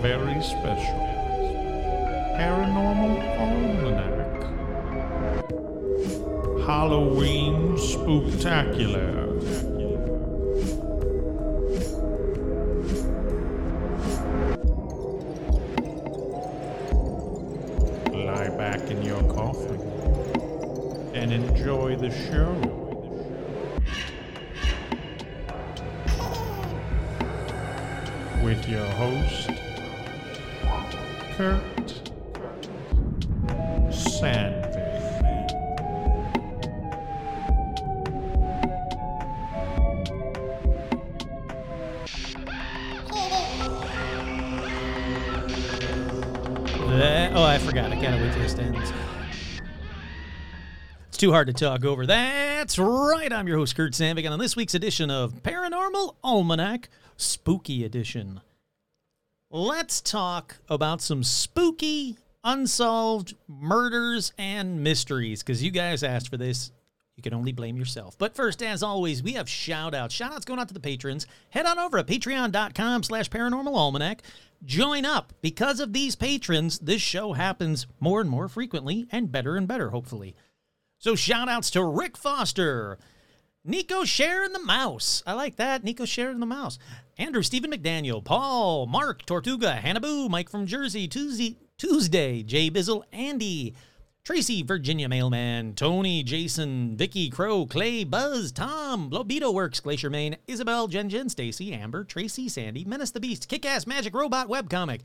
[0.00, 1.08] very special
[2.38, 4.28] Paranormal Almanac.
[6.64, 9.77] Halloween Spooktacular.
[51.18, 52.06] Too hard to talk over.
[52.06, 53.32] That's right.
[53.32, 58.40] I'm your host, Kurt Sandvik, and on this week's edition of Paranormal Almanac, Spooky Edition,
[59.50, 66.70] let's talk about some spooky, unsolved murders and mysteries, because you guys asked for this.
[67.16, 68.16] You can only blame yourself.
[68.16, 70.14] But first, as always, we have shout outs.
[70.14, 71.26] Shout outs going out to the patrons.
[71.50, 74.22] Head on over to patreon.com slash paranormal almanac.
[74.64, 75.32] Join up.
[75.40, 79.90] Because of these patrons, this show happens more and more frequently and better and better,
[79.90, 80.36] hopefully.
[80.98, 82.98] So shout outs to Rick Foster,
[83.64, 85.22] Nico sharing the mouse.
[85.26, 85.84] I like that.
[85.84, 86.78] Nico sharing the mouse.
[87.16, 93.04] Andrew Stephen McDaniel, Paul, Mark, Tortuga, Hannah Boo, Mike from Jersey, Tuesday, Tuesday, Jay Bizzle,
[93.12, 93.74] Andy,
[94.24, 100.88] Tracy, Virginia Mailman, Tony, Jason, Vicky, Crow, Clay, Buzz, Tom, Lobito Works, Glacier Main, Isabel,
[100.88, 105.00] Jen Jen, Stacy, Amber, Tracy, Sandy, Menace the Beast, Kick Ass Magic Robot Webcomic,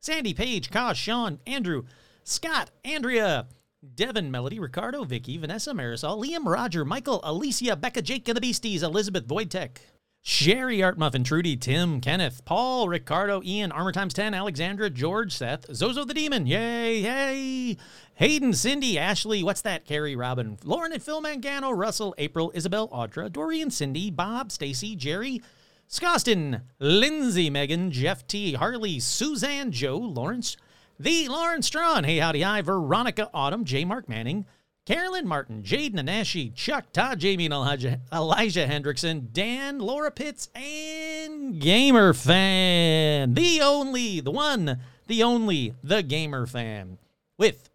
[0.00, 1.84] Sandy, Page, Kosh, Sean, Andrew,
[2.24, 3.46] Scott, Andrea,
[3.94, 8.82] Devin, Melody, Ricardo, Vicky, Vanessa, Marisol, Liam, Roger, Michael, Alicia, Becca, Jake and the Beasties,
[8.82, 9.76] Elizabeth, Voidtech,
[10.20, 15.72] Sherry, Art Muffin, Trudy, Tim, Kenneth, Paul, Ricardo, Ian, Armor Times 10, Alexandra, George, Seth,
[15.72, 17.76] Zozo the Demon, yay, yay,
[18.14, 23.30] Hayden, Cindy, Ashley, what's that, Carrie, Robin, Lauren and Phil Mangano, Russell, April, Isabel, Audra,
[23.30, 25.40] Dorian, Cindy, Bob, Stacy, Jerry,
[25.86, 30.56] Scostin, Lindsay, Megan, Jeff T, Harley, Suzanne, Joe, Lawrence,
[30.98, 33.84] the Lauren Strawn, Hey Howdy Hi, Veronica Autumn, J.
[33.84, 34.46] Mark Manning,
[34.86, 41.60] Carolyn Martin, Jade Nanashi, Chuck, Todd, Jamie, and Elijah, Elijah Hendrickson, Dan, Laura Pitts, and
[41.60, 43.34] Gamer Fan.
[43.34, 46.98] The only, the one, the only, the Gamer Fan.
[47.36, 47.68] With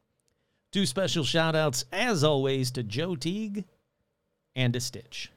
[0.72, 3.66] two special shout outs, as always, to Joe Teague
[4.56, 5.31] and to Stitch.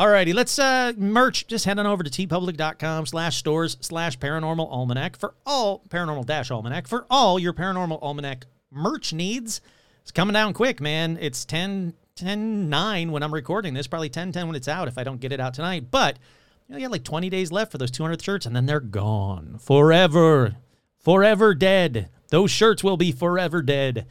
[0.00, 1.46] Alrighty, let's uh merch.
[1.46, 6.50] Just head on over to teepublic.com slash stores slash paranormal almanac for all paranormal dash
[6.50, 9.60] almanac for all your paranormal almanac merch needs.
[10.00, 11.18] It's coming down quick, man.
[11.20, 14.96] It's 10 10 9 when I'm recording this, probably 10 10 when it's out if
[14.96, 15.90] I don't get it out tonight.
[15.90, 16.18] But
[16.66, 19.58] you, know, got like 20 days left for those 200 shirts, and then they're gone
[19.60, 20.56] forever.
[20.98, 22.08] Forever dead.
[22.30, 24.06] Those shirts will be forever dead.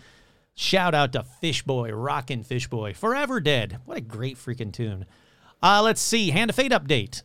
[0.54, 2.94] Shout out to Fishboy, rockin' Fishboy.
[2.94, 3.80] Forever dead.
[3.86, 5.08] What a great freaking tune.
[5.62, 6.30] Uh, let's see.
[6.32, 7.24] Hand of Fate update.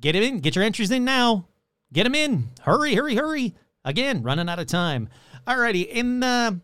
[0.00, 0.40] Get it in.
[0.40, 1.48] Get your entries in now.
[1.92, 2.50] Get them in.
[2.62, 3.54] Hurry, hurry, hurry.
[3.84, 5.08] Again, running out of time.
[5.46, 5.86] Alrighty.
[5.86, 6.60] In the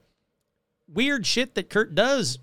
[0.88, 2.38] weird shit that Kurt does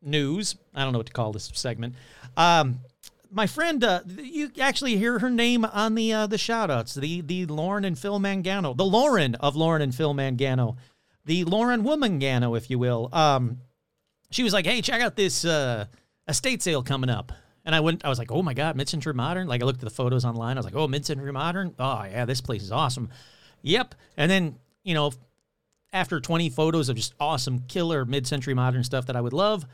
[0.00, 1.94] news, I don't know what to call this segment.
[2.36, 2.80] Um,
[3.30, 6.94] my friend, uh, you actually hear her name on the uh, the shout outs.
[6.94, 8.76] The, the Lauren and Phil Mangano.
[8.76, 10.76] The Lauren of Lauren and Phil Mangano.
[11.24, 13.08] The Lauren Womangano, if you will.
[13.12, 13.58] Um,
[14.30, 15.86] she was like, hey, check out this uh,
[16.26, 17.32] estate sale coming up.
[17.64, 19.46] And I went, I was like, oh my God, mid century modern.
[19.46, 20.56] Like I looked at the photos online.
[20.56, 21.74] I was like, oh, mid century modern.
[21.78, 23.10] Oh, yeah, this place is awesome.
[23.62, 23.94] Yep.
[24.16, 25.12] And then, you know,
[25.92, 29.64] after 20 photos of just awesome, killer mid century modern stuff that I would love,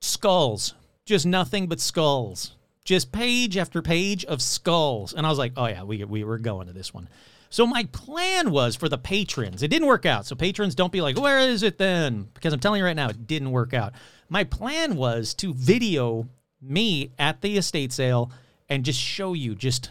[0.00, 0.74] skulls.
[1.04, 2.56] Just nothing but skulls.
[2.84, 5.12] Just page after page of skulls.
[5.12, 7.08] And I was like, oh, yeah, we, we were going to this one.
[7.50, 9.62] So my plan was for the patrons.
[9.62, 10.26] It didn't work out.
[10.26, 12.28] So patrons, don't be like, where is it then?
[12.34, 13.92] Because I'm telling you right now, it didn't work out.
[14.28, 16.28] My plan was to video
[16.68, 18.30] me at the estate sale
[18.68, 19.90] and just show you just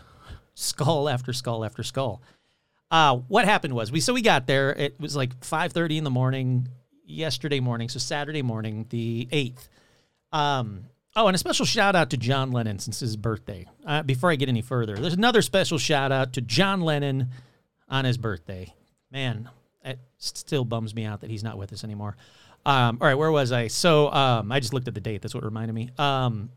[0.53, 2.21] skull after skull after skull.
[2.91, 4.71] Uh, what happened was we so we got there.
[4.71, 6.69] It was like 5:30 in the morning
[7.05, 9.67] yesterday morning, so Saturday morning, the 8th.
[10.31, 10.85] Um,
[11.15, 13.67] oh, and a special shout out to John Lennon since his birthday.
[13.85, 17.29] Uh, before I get any further, there's another special shout out to John Lennon
[17.89, 18.73] on his birthday.
[19.11, 19.49] Man,
[19.83, 22.17] it still bums me out that he's not with us anymore.
[22.65, 23.67] Um, all right, where was I?
[23.67, 25.21] So um, I just looked at the date.
[25.21, 25.91] That's what reminded me.
[25.97, 26.49] Um,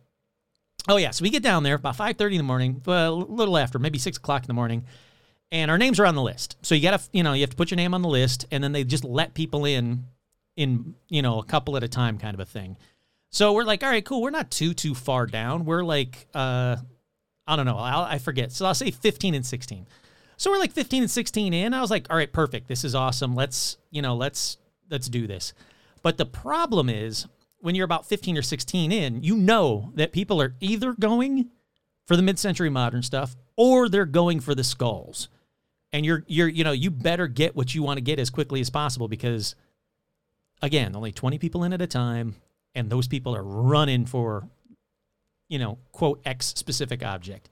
[0.89, 3.57] oh yeah, so we get down there about five thirty in the morning, a little
[3.59, 4.85] after, maybe six o'clock in the morning,
[5.53, 6.57] and our names are on the list.
[6.63, 8.63] So you gotta, you know, you have to put your name on the list, and
[8.63, 10.05] then they just let people in,
[10.57, 12.77] in you know, a couple at a time, kind of a thing.
[13.31, 14.23] So we're like, all right, cool.
[14.23, 15.65] We're not too too far down.
[15.65, 16.77] We're like, uh,
[17.47, 18.53] I don't know, I'll, I forget.
[18.53, 19.87] So I'll say fifteen and sixteen.
[20.39, 21.75] So we're like 15 and 16 in.
[21.75, 22.69] I was like, all right, perfect.
[22.69, 23.35] This is awesome.
[23.35, 24.57] Let's, you know, let's
[24.89, 25.53] let's do this.
[26.01, 27.27] But the problem is
[27.61, 31.51] when you're about 15 or 16 in, you know that people are either going
[32.07, 35.29] for the mid-century modern stuff or they're going for the skulls.
[35.93, 38.61] And you're you're you know, you better get what you want to get as quickly
[38.61, 39.55] as possible because
[40.61, 42.37] again, only 20 people in at a time
[42.75, 44.49] and those people are running for
[45.49, 47.49] you know, quote X specific object.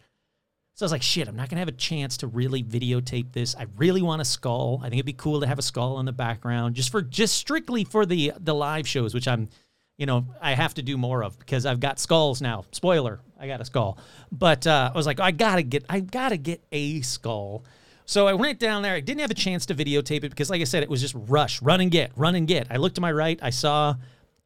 [0.75, 3.57] So I was like, shit, I'm not gonna have a chance to really videotape this.
[3.57, 4.81] I really want a skull.
[4.83, 7.37] I think it'd be cool to have a skull in the background, just for just
[7.37, 9.49] strictly for the the live shows, which I'm,
[9.97, 12.65] you know, I have to do more of because I've got skulls now.
[12.73, 13.99] Spoiler, I got a skull.
[14.31, 17.65] But uh, I was like, I gotta get, I gotta get a skull.
[18.05, 18.95] So I went down there.
[18.95, 21.15] I didn't have a chance to videotape it because, like I said, it was just
[21.17, 22.69] rush, run and get, run and get.
[22.71, 23.39] I looked to my right.
[23.43, 23.95] I saw,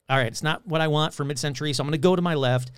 [0.08, 2.34] all right, it's not what I want for mid-century, so I'm gonna go to my
[2.34, 2.70] left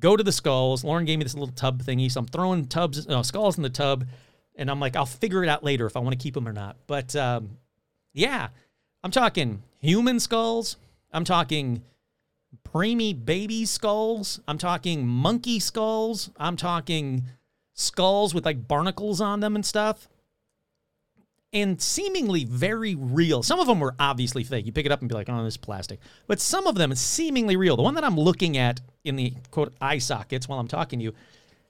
[0.00, 0.82] go to the skulls.
[0.82, 3.70] Lauren gave me this little tub thingy, so I'm throwing tubs, uh, skulls in the
[3.70, 4.06] tub,
[4.56, 6.52] and I'm like, I'll figure it out later if I want to keep them or
[6.52, 6.76] not.
[6.86, 7.58] But um,
[8.12, 8.48] yeah,
[9.04, 10.76] I'm talking human skulls.
[11.12, 11.82] I'm talking
[12.68, 14.40] preemie baby skulls.
[14.46, 16.30] I'm talking monkey skulls.
[16.36, 17.24] I'm talking
[17.74, 20.08] skulls with like barnacles on them and stuff.
[21.52, 23.42] And seemingly very real.
[23.42, 24.66] Some of them were obviously fake.
[24.66, 25.98] You pick it up and be like, oh, this is plastic.
[26.28, 27.76] But some of them seemingly real.
[27.76, 31.04] The one that I'm looking at in the quote eye sockets while I'm talking to
[31.04, 31.14] you,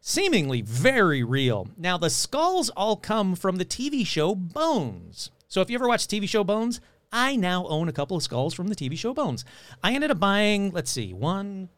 [0.03, 1.69] seemingly very real.
[1.79, 5.31] Now, the skulls all come from the TV show Bones.
[5.49, 8.23] So if you ever watched the TV show Bones, I now own a couple of
[8.23, 9.45] skulls from the TV show Bones.
[9.83, 11.69] I ended up buying, let's see, one,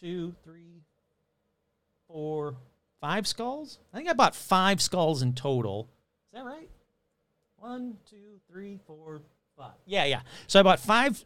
[0.00, 0.82] two, three,
[2.08, 2.56] four,
[3.00, 3.78] five skulls.
[3.92, 5.88] I think I bought five skulls in total.
[6.32, 6.68] Is that right?
[7.56, 9.20] One, two, three, four,
[9.56, 9.72] five.
[9.86, 10.20] Yeah, yeah.
[10.46, 11.24] So I bought five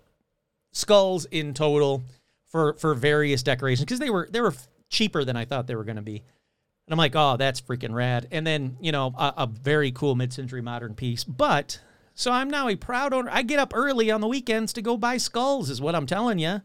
[0.73, 2.03] skulls in total
[2.49, 4.55] for for various decorations because they were they were
[4.89, 6.17] cheaper than I thought they were going to be.
[6.17, 8.29] And I'm like, oh, that's freaking rad.
[8.31, 11.25] And then you know a, a very cool mid-century modern piece.
[11.25, 11.81] But
[12.15, 13.31] so I'm now a proud owner.
[13.33, 15.71] I get up early on the weekends to go buy skulls.
[15.71, 16.63] Is what I'm telling you.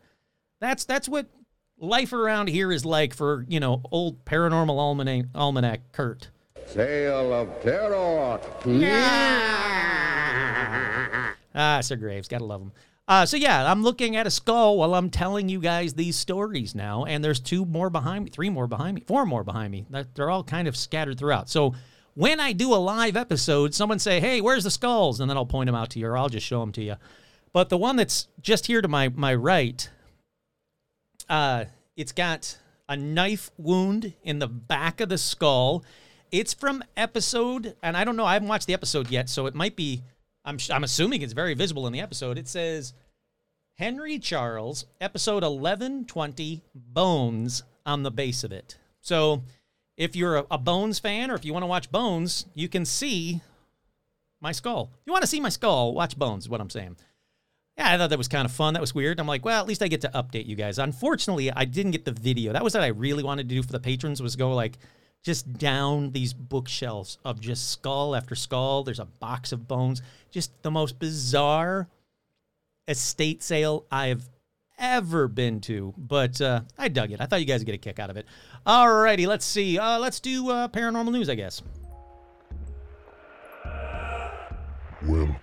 [0.60, 1.28] That's that's what
[1.80, 6.30] life around here is like for you know old paranormal almanac, almanac Kurt.
[6.74, 8.40] Tale of terror.
[11.60, 12.72] Ah, Sir Graves, gotta love him.
[13.08, 16.76] Uh, so yeah, I'm looking at a skull while I'm telling you guys these stories
[16.76, 19.86] now, and there's two more behind me, three more behind me, four more behind me.
[20.14, 21.50] They're all kind of scattered throughout.
[21.50, 21.74] So
[22.18, 25.46] when I do a live episode, someone say, "Hey, where's the skulls?" and then I'll
[25.46, 26.96] point them out to you, or I'll just show them to you.
[27.54, 29.88] But the one that's just here to my my right,
[31.30, 31.66] uh,
[31.96, 32.58] it's got
[32.90, 35.86] a knife wound in the back of the skull.
[36.32, 38.26] It's from episode, and I don't know.
[38.26, 40.02] I haven't watched the episode yet, so it might be.
[40.44, 42.40] I'm I'm assuming it's very visible in the episode.
[42.40, 42.94] It says
[43.76, 48.80] Henry Charles, episode 1120, Bones on the base of it.
[49.02, 49.44] So
[49.98, 52.86] if you're a, a Bones fan, or if you want to watch Bones, you can
[52.86, 53.42] see
[54.40, 54.92] my skull.
[54.94, 56.46] If you want to see my skull, watch Bones.
[56.46, 56.96] Is what I'm saying.
[57.78, 58.74] Yeah, I thought that was kind of fun.
[58.74, 59.20] That was weird.
[59.20, 60.80] I'm like, well, at least I get to update you guys.
[60.80, 62.54] Unfortunately, I didn't get the video.
[62.54, 64.78] That was what I really wanted to do for the patrons was go like
[65.24, 68.84] just down these bookshelves of just skull after skull.
[68.84, 70.02] There's a box of bones.
[70.32, 71.88] Just the most bizarre
[72.88, 74.28] estate sale I've
[74.78, 75.94] ever been to.
[75.98, 77.22] But uh, I dug it.
[77.22, 78.26] I thought you guys would get a kick out of it.
[78.66, 79.78] Alrighty, let's see.
[79.78, 81.62] Uh, let's do uh, paranormal news, I guess.
[85.04, 85.38] Welcome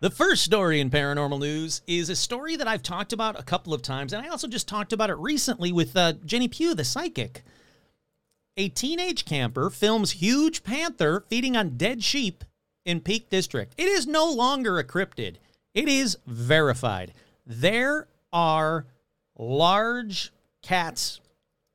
[0.00, 3.74] The first story in paranormal news is a story that I've talked about a couple
[3.74, 6.84] of times, and I also just talked about it recently with uh, Jenny Pugh, the
[6.84, 7.42] psychic.
[8.56, 12.44] A teenage camper films huge panther feeding on dead sheep
[12.84, 13.74] in Peak District.
[13.76, 15.36] It is no longer a cryptid,
[15.74, 17.12] it is verified.
[17.44, 18.86] There are
[19.36, 21.20] large cats,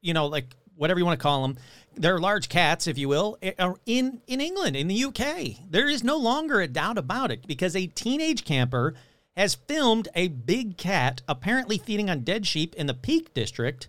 [0.02, 1.58] you know, like whatever you want to call them.
[1.96, 5.58] They're large cats, if you will, eh, are in, in England, in the UK.
[5.70, 8.96] There is no longer a doubt about it because a teenage camper
[9.36, 13.88] has filmed a big cat apparently feeding on dead sheep in the Peak District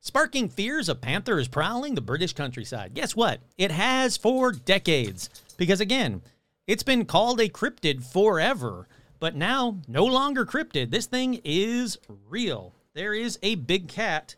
[0.00, 2.94] sparking fears a panther is prowling the British countryside.
[2.94, 3.40] Guess what?
[3.58, 5.28] It has for decades.
[5.56, 6.22] Because again,
[6.66, 10.90] it's been called a cryptid forever, but now no longer cryptid.
[10.90, 12.74] This thing is real.
[12.94, 14.34] There is a big cat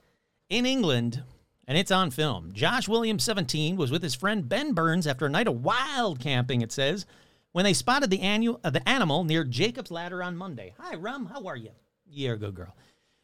[0.49, 1.23] in England,
[1.73, 2.51] and it's on film.
[2.53, 6.61] Josh Williams, 17, was with his friend Ben Burns after a night of wild camping,
[6.61, 7.07] it says,
[7.53, 10.75] when they spotted the, annual, uh, the animal near Jacob's Ladder on Monday.
[10.79, 11.25] Hi, Rum.
[11.25, 11.71] How are you?
[12.07, 12.77] You're a good girl.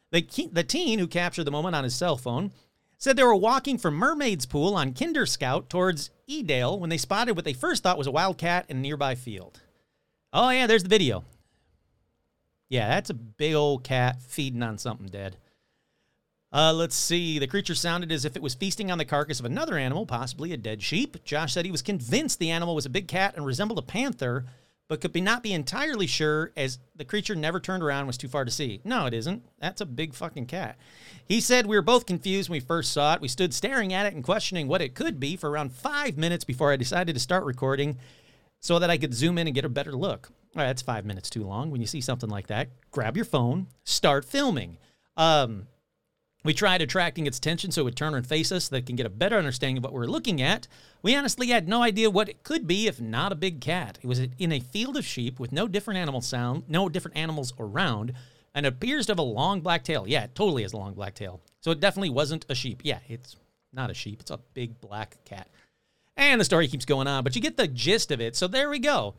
[0.09, 2.51] The, the teen who captured the moment on his cell phone
[2.97, 7.35] said they were walking from Mermaid's Pool on Kinder Scout towards Edale when they spotted
[7.35, 9.61] what they first thought was a wildcat in a nearby field.
[10.33, 11.23] Oh, yeah, there's the video.
[12.67, 15.37] Yeah, that's a big old cat feeding on something dead.
[16.51, 17.37] Uh, let's see.
[17.37, 20.51] The creature sounded as if it was feasting on the carcass of another animal, possibly
[20.51, 21.23] a dead sheep.
[21.23, 24.45] Josh said he was convinced the animal was a big cat and resembled a panther,
[24.87, 28.27] but could be not be entirely sure as the creature never turned around was too
[28.27, 28.81] far to see.
[28.83, 29.43] No, it isn't.
[29.59, 30.79] That's a big fucking cat.
[31.23, 33.21] He said we were both confused when we first saw it.
[33.21, 36.43] We stood staring at it and questioning what it could be for around five minutes
[36.43, 37.99] before I decided to start recording
[38.59, 40.31] so that I could zoom in and get a better look.
[40.55, 41.69] All right, that's five minutes too long.
[41.69, 44.79] When you see something like that, grab your phone, start filming.
[45.15, 45.67] Um,
[46.43, 48.85] we tried attracting its attention so it would turn and face us so that it
[48.85, 50.67] can get a better understanding of what we're looking at.
[51.01, 53.99] We honestly had no idea what it could be if not a big cat.
[54.01, 57.53] It was in a field of sheep with no different animal sound, no different animals
[57.59, 58.13] around,
[58.55, 60.05] and appears to have a long black tail.
[60.07, 61.41] Yeah, it totally has a long black tail.
[61.61, 62.81] So it definitely wasn't a sheep.
[62.83, 63.35] Yeah, it's
[63.73, 64.21] not a sheep.
[64.21, 65.49] It's a big black cat.
[66.15, 68.35] And the story keeps going on, but you get the gist of it.
[68.35, 69.15] So there we go.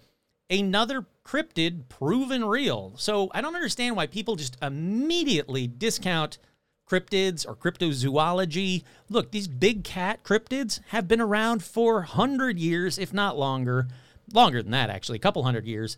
[0.48, 2.94] Another cryptid proven real.
[2.96, 6.38] So I don't understand why people just immediately discount
[6.90, 8.82] cryptids or cryptozoology.
[9.09, 13.87] Look, these big cat cryptids have been around for 100 years, if not longer.
[14.32, 15.97] Longer than that, actually, a couple hundred years.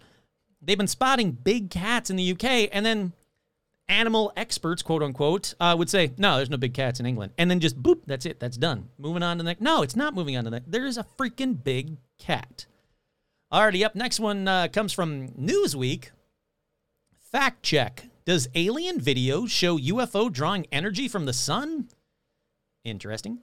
[0.61, 3.13] They've been spotting big cats in the UK, and then
[3.89, 7.33] animal experts, quote unquote, uh, would say, no, there's no big cats in England.
[7.37, 8.89] And then just boop, that's it, that's done.
[8.99, 9.61] Moving on to the next.
[9.61, 10.71] No, it's not moving on to the next.
[10.71, 12.67] There is a freaking big cat.
[13.53, 16.11] Alrighty, up next one uh, comes from Newsweek.
[17.31, 18.09] Fact check.
[18.25, 21.89] Does alien video show UFO drawing energy from the sun?
[22.85, 23.41] Interesting.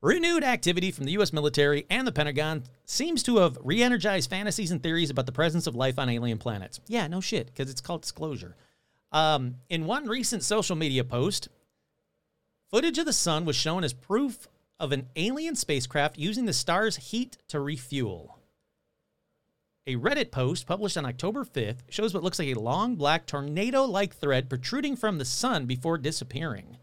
[0.00, 1.32] Renewed activity from the U.S.
[1.32, 5.66] military and the Pentagon seems to have re energized fantasies and theories about the presence
[5.66, 6.80] of life on alien planets.
[6.86, 8.54] Yeah, no shit, because it's called disclosure.
[9.10, 11.48] Um, in one recent social media post,
[12.70, 14.46] footage of the sun was shown as proof
[14.78, 18.39] of an alien spacecraft using the star's heat to refuel.
[19.90, 23.82] A Reddit post published on October 5th shows what looks like a long black tornado
[23.82, 26.76] like thread protruding from the sun before disappearing.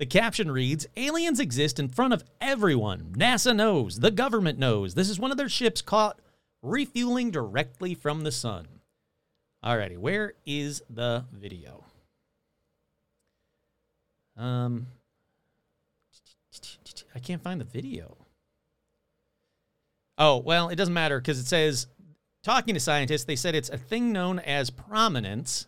[0.00, 3.14] The caption reads Aliens exist in front of everyone.
[3.16, 4.00] NASA knows.
[4.00, 4.94] The government knows.
[4.94, 6.18] This is one of their ships caught
[6.60, 8.66] refueling directly from the sun.
[9.64, 11.84] Alrighty, where is the video?
[14.36, 14.88] Um,
[17.14, 18.16] I can't find the video.
[20.18, 21.86] Oh, well, it doesn't matter because it says
[22.42, 25.66] talking to scientists, they said it's a thing known as prominence,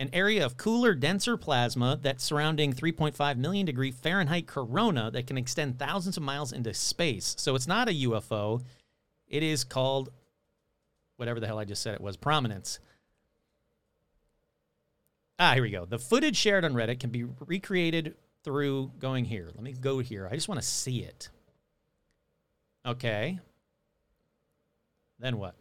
[0.00, 5.38] an area of cooler, denser plasma that's surrounding 3.5 million degree Fahrenheit corona that can
[5.38, 7.34] extend thousands of miles into space.
[7.38, 8.62] So it's not a UFO.
[9.28, 10.10] It is called
[11.16, 12.78] whatever the hell I just said it was prominence.
[15.38, 15.84] Ah, here we go.
[15.84, 18.14] The footage shared on Reddit can be recreated
[18.44, 19.50] through going here.
[19.54, 20.28] Let me go here.
[20.30, 21.28] I just want to see it.
[22.86, 23.38] Okay.
[25.18, 25.54] Then what?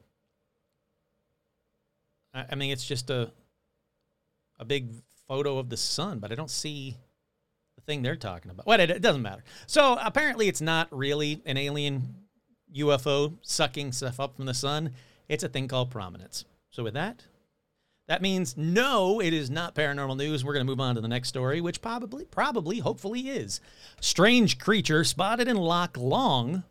[2.34, 3.32] I, mean, it's just a
[4.60, 4.90] a big
[5.28, 6.98] photo of the sun, but I don't see
[7.76, 8.66] the thing they're talking about.
[8.66, 8.80] What?
[8.80, 9.44] Well, it, it doesn't matter.
[9.68, 12.16] So apparently, it's not really an alien
[12.76, 14.92] UFO sucking stuff up from the sun.
[15.30, 16.46] It's a thing called prominence.
[16.72, 17.26] So with that,
[18.08, 20.44] that means no, it is not paranormal news.
[20.44, 23.62] We're going to move on to the next story, which probably, probably, hopefully is.
[24.02, 26.64] Strange creature spotted in Loch Long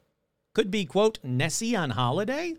[0.54, 2.56] could be, quote, Nessie on holiday?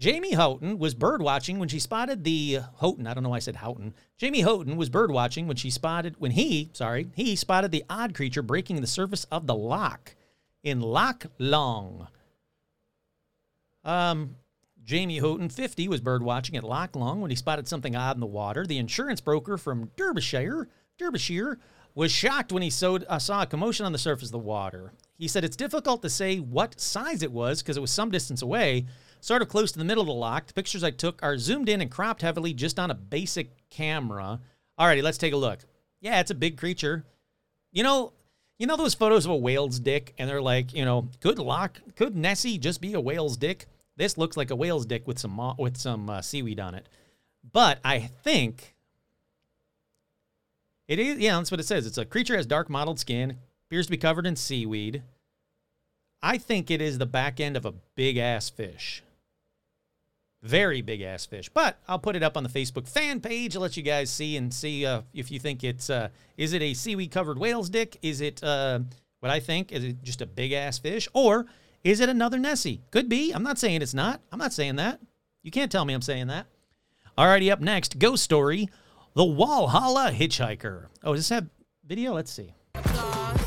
[0.00, 3.06] Jamie Houghton was bird watching when she spotted the Houghton.
[3.06, 3.92] I don't know why I said Houghton.
[4.16, 8.14] Jamie Houghton was bird watching when she spotted when he, sorry, he spotted the odd
[8.14, 10.16] creature breaking the surface of the loch
[10.62, 12.08] in Loch Long.
[13.84, 14.36] Um,
[14.82, 18.20] Jamie Houghton, 50, was bird watching at Loch Long when he spotted something odd in
[18.20, 18.64] the water.
[18.64, 20.66] The insurance broker from Derbyshire,
[20.96, 21.58] Derbyshire,
[21.94, 24.94] was shocked when he saw, uh, saw a commotion on the surface of the water.
[25.18, 28.40] He said it's difficult to say what size it was because it was some distance
[28.40, 28.86] away,
[29.20, 31.68] sort of close to the middle of the lock, The pictures I took are zoomed
[31.68, 34.40] in and cropped heavily just on a basic camera.
[34.78, 35.60] Alrighty, let's take a look.
[36.00, 37.04] Yeah, it's a big creature.
[37.72, 38.12] You know,
[38.58, 41.80] you know those photos of a whale's dick, and they're like, you know, could lock,
[41.96, 43.66] could Nessie just be a whale's dick?
[43.96, 46.88] This looks like a whale's dick with some with some uh, seaweed on it.
[47.52, 48.74] But I think
[50.88, 51.18] it is.
[51.18, 51.86] Yeah, that's what it says.
[51.86, 55.02] It's a creature has dark mottled skin, appears to be covered in seaweed.
[56.22, 59.02] I think it is the back end of a big ass fish.
[60.42, 61.48] Very big ass fish.
[61.50, 63.54] But I'll put it up on the Facebook fan page.
[63.54, 66.62] I'll let you guys see and see uh, if you think it's uh, is it
[66.62, 67.98] a seaweed covered whale's dick?
[68.00, 68.80] Is it uh,
[69.20, 69.70] what I think?
[69.70, 71.08] Is it just a big ass fish?
[71.12, 71.46] Or
[71.84, 72.80] is it another Nessie?
[72.90, 73.32] Could be.
[73.32, 74.22] I'm not saying it's not.
[74.32, 75.00] I'm not saying that.
[75.42, 76.46] You can't tell me I'm saying that.
[77.18, 78.68] Alrighty, up next, ghost story.
[79.14, 80.86] The Walhalla Hitchhiker.
[81.02, 81.48] Oh, does this have
[81.86, 82.14] video?
[82.14, 82.54] Let's see.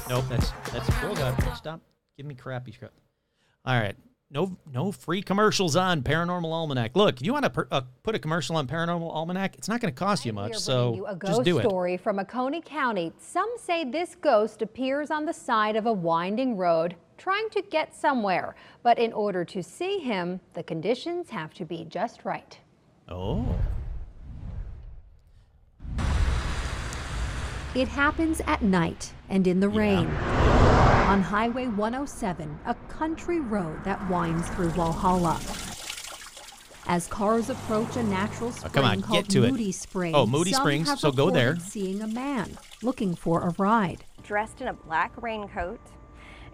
[0.10, 1.82] Nope, that's that's oh stop.
[2.18, 2.92] Give me crappy crap.
[3.66, 3.96] All right.
[4.34, 6.96] No no free commercials on Paranormal Almanac.
[6.96, 9.80] Look, if you want to per, uh, put a commercial on Paranormal Almanac, it's not
[9.80, 10.56] going to cost you much.
[10.56, 11.68] So you a just ghost do it.
[11.68, 13.14] story from Oconee County.
[13.20, 17.94] Some say this ghost appears on the side of a winding road trying to get
[17.94, 18.56] somewhere.
[18.82, 22.58] But in order to see him, the conditions have to be just right.
[23.08, 23.46] Oh.
[27.76, 30.10] It happens at night and in the rain.
[31.08, 35.38] On Highway 107, a country road that winds through Walhalla.
[36.88, 39.52] As cars approach a natural spring Oh, come on, called get to it.
[39.52, 41.50] Moody Springs, Oh, Moody some Springs, have so go there.
[41.52, 44.06] reported Seeing a man looking for a ride.
[44.24, 45.80] dressed in a black raincoat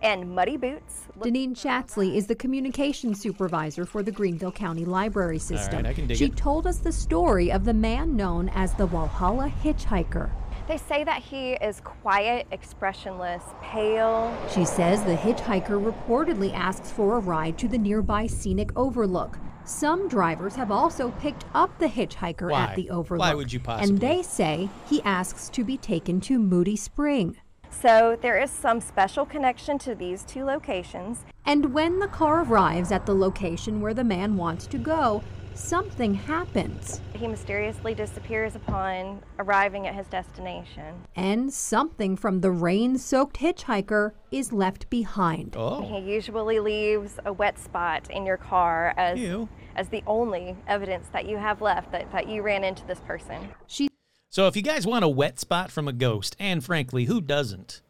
[0.01, 1.03] and muddy boots.
[1.19, 5.85] Deneen Schatzley is the communication supervisor for the Greenville County Library System.
[5.85, 6.35] I can dig she it.
[6.37, 10.31] told us the story of the man known as the Walhalla Hitchhiker.
[10.69, 14.37] They say that he is quiet, expressionless, pale.
[14.53, 19.39] She says the hitchhiker reportedly asks for a ride to the nearby scenic overlook.
[19.65, 22.65] Some drivers have also picked up the hitchhiker Why?
[22.65, 23.25] at the overlook.
[23.25, 23.89] Why would you possibly?
[23.89, 27.37] And they say he asks to be taken to Moody Spring.
[27.71, 31.25] So there is some special connection to these two locations.
[31.47, 35.23] And when the car arrives at the location where the man wants to go,
[35.59, 37.01] something happens.
[37.13, 40.95] He mysteriously disappears upon arriving at his destination.
[41.15, 45.55] And something from the rain soaked hitchhiker is left behind.
[45.57, 45.81] Oh.
[45.81, 49.49] He usually leaves a wet spot in your car as, Ew.
[49.75, 53.49] as the only evidence that you have left that, that you ran into this person.
[53.67, 53.89] She
[54.29, 57.81] So if you guys want a wet spot from a ghost, and frankly, who doesn't?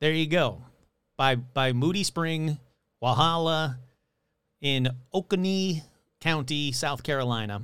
[0.00, 0.62] There you go.
[1.16, 2.58] By by Moody Spring,
[3.02, 3.78] Walhalla,
[4.60, 5.82] in Oconee
[6.20, 7.62] County, South Carolina.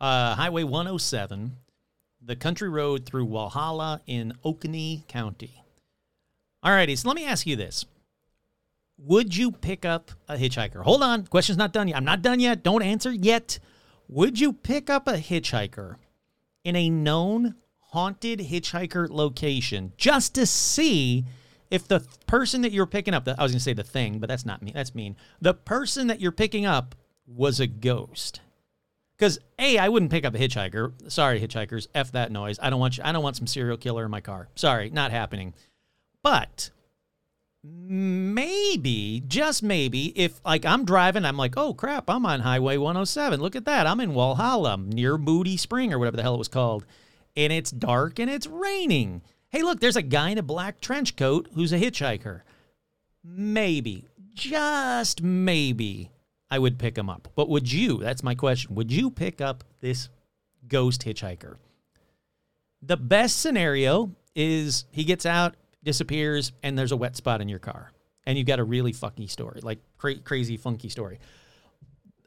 [0.00, 1.56] Uh, Highway 107,
[2.20, 5.62] the country road through Walhalla in Oconee County.
[6.62, 7.86] All righty, so let me ask you this.
[8.98, 10.82] Would you pick up a hitchhiker?
[10.82, 11.96] Hold on, question's not done yet.
[11.96, 12.62] I'm not done yet.
[12.62, 13.58] Don't answer yet.
[14.08, 15.96] Would you pick up a hitchhiker
[16.64, 21.24] in a known haunted hitchhiker location just to see
[21.70, 24.18] if the person that you're picking up, the, I was going to say the thing,
[24.18, 24.72] but that's not me.
[24.74, 25.16] That's mean.
[25.40, 26.94] The person that you're picking up
[27.26, 28.40] was a ghost.
[29.16, 31.10] Because a, I wouldn't pick up a hitchhiker.
[31.10, 32.58] Sorry, hitchhikers, f that noise.
[32.60, 33.04] I don't want you.
[33.04, 34.48] I don't want some serial killer in my car.
[34.54, 35.54] Sorry, not happening.
[36.22, 36.70] But
[37.62, 43.40] maybe, just maybe, if like I'm driving, I'm like, oh crap, I'm on Highway 107.
[43.40, 43.86] Look at that.
[43.86, 46.84] I'm in Walhalla near Moody Spring or whatever the hell it was called.
[47.36, 49.22] And it's dark and it's raining.
[49.48, 52.42] Hey, look, there's a guy in a black trench coat who's a hitchhiker.
[53.24, 56.10] Maybe, just maybe,
[56.50, 57.28] I would pick him up.
[57.34, 57.98] But would you?
[57.98, 58.74] That's my question.
[58.74, 60.08] Would you pick up this
[60.68, 61.56] ghost hitchhiker?
[62.82, 67.58] The best scenario is he gets out, disappears, and there's a wet spot in your
[67.58, 67.90] car.
[68.26, 71.18] And you've got a really funky story, like cra- crazy, funky story.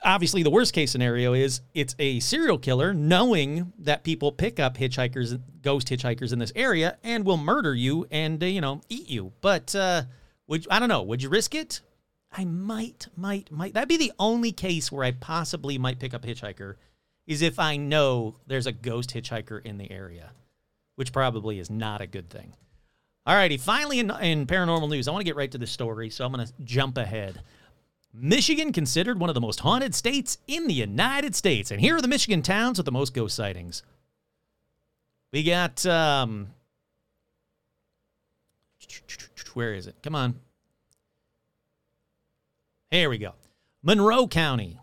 [0.03, 4.77] Obviously, the worst case scenario is it's a serial killer knowing that people pick up
[4.77, 9.09] hitchhikers, ghost hitchhikers in this area, and will murder you and, uh, you know, eat
[9.09, 9.33] you.
[9.41, 10.03] But uh,
[10.47, 11.03] would I don't know.
[11.03, 11.81] Would you risk it?
[12.31, 13.73] I might, might, might.
[13.73, 16.75] That'd be the only case where I possibly might pick up hitchhiker,
[17.25, 20.31] is if I know there's a ghost hitchhiker in the area,
[20.95, 22.53] which probably is not a good thing.
[23.25, 26.09] All righty, finally in, in paranormal news, I want to get right to the story,
[26.09, 27.41] so I'm going to jump ahead.
[28.13, 32.01] Michigan considered one of the most haunted states in the United States, and here are
[32.01, 33.83] the Michigan towns with the most ghost sightings.
[35.31, 36.47] We got um,
[39.53, 39.95] where is it?
[40.01, 40.39] Come on.
[42.91, 43.33] Here we go.
[43.83, 44.79] Monroe County,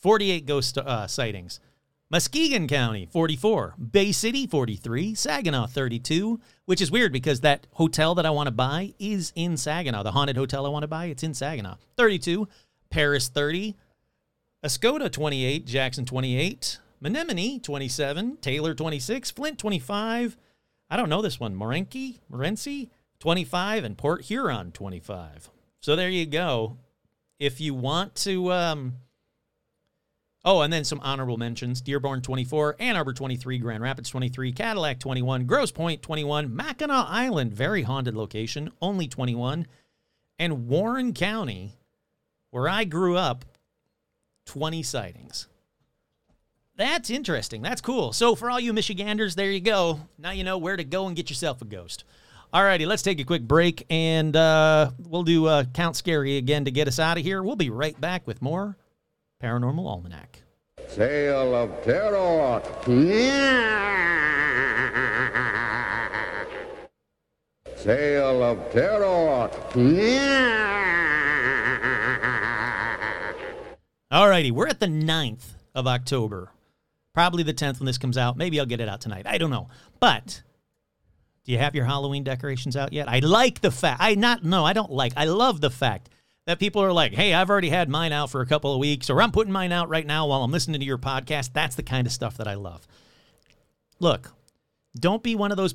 [0.00, 1.60] 48 ghost uh, sightings.
[2.10, 3.74] Muskegon County, 44.
[3.92, 5.14] Bay City, 43.
[5.14, 6.40] Saginaw, 32.
[6.64, 10.02] Which is weird because that hotel that I want to buy is in Saginaw.
[10.04, 11.76] The haunted hotel I want to buy, it's in Saginaw.
[11.98, 12.48] 32.
[12.88, 13.76] Paris, 30.
[14.64, 15.66] Oscoda, 28.
[15.66, 16.78] Jackson, 28.
[17.00, 18.38] Menominee, 27.
[18.38, 19.30] Taylor, 26.
[19.30, 20.38] Flint, 25.
[20.88, 21.54] I don't know this one.
[21.54, 22.88] Morenci, Morenci,
[23.20, 23.84] 25.
[23.84, 25.50] And Port Huron, 25.
[25.80, 26.78] So there you go.
[27.38, 28.52] If you want to.
[28.52, 28.94] Um,
[30.44, 34.98] Oh, and then some honorable mentions Dearborn 24, Ann Arbor 23, Grand Rapids 23, Cadillac
[34.98, 39.66] 21, Grosse Pointe 21, Mackinac Island, very haunted location, only 21,
[40.38, 41.76] and Warren County,
[42.50, 43.44] where I grew up,
[44.46, 45.48] 20 sightings.
[46.76, 47.60] That's interesting.
[47.60, 48.12] That's cool.
[48.12, 50.00] So, for all you Michiganders, there you go.
[50.16, 52.04] Now you know where to go and get yourself a ghost.
[52.52, 56.70] Alrighty, let's take a quick break and uh, we'll do uh, Count Scary again to
[56.70, 57.42] get us out of here.
[57.42, 58.78] We'll be right back with more
[59.42, 60.42] Paranormal Almanac.
[60.94, 62.62] Tale of Terror.
[67.82, 69.50] Tale of Terror.
[74.10, 76.50] Alrighty, we're at the 9th of October.
[77.12, 78.38] Probably the 10th when this comes out.
[78.38, 79.26] Maybe I'll get it out tonight.
[79.26, 79.68] I don't know.
[80.00, 80.42] But
[81.48, 83.08] do you have your Halloween decorations out yet?
[83.08, 84.02] I like the fact.
[84.02, 85.14] I not no, I don't like.
[85.16, 86.10] I love the fact
[86.44, 89.08] that people are like, "Hey, I've already had mine out for a couple of weeks
[89.08, 91.82] or I'm putting mine out right now while I'm listening to your podcast." That's the
[91.82, 92.86] kind of stuff that I love.
[93.98, 94.34] Look,
[94.94, 95.74] don't be one of those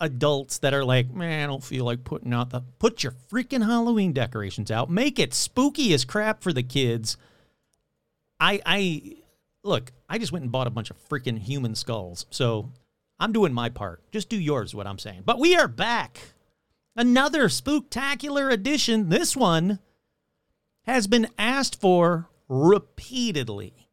[0.00, 3.64] adults that are like, man, I don't feel like putting out the put your freaking
[3.64, 4.90] Halloween decorations out.
[4.90, 7.16] Make it spooky as crap for the kids.
[8.40, 9.02] I I
[9.62, 12.26] look, I just went and bought a bunch of freaking human skulls.
[12.30, 12.72] So
[13.22, 14.02] I'm doing my part.
[14.10, 15.22] Just do yours, what I'm saying.
[15.24, 16.18] But we are back.
[16.96, 19.10] Another spooktacular edition.
[19.10, 19.78] This one
[20.86, 23.88] has been asked for repeatedly.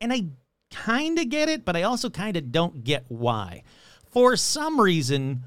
[0.00, 0.24] And I
[0.72, 3.62] kind of get it, but I also kind of don't get why.
[4.10, 5.44] For some reason,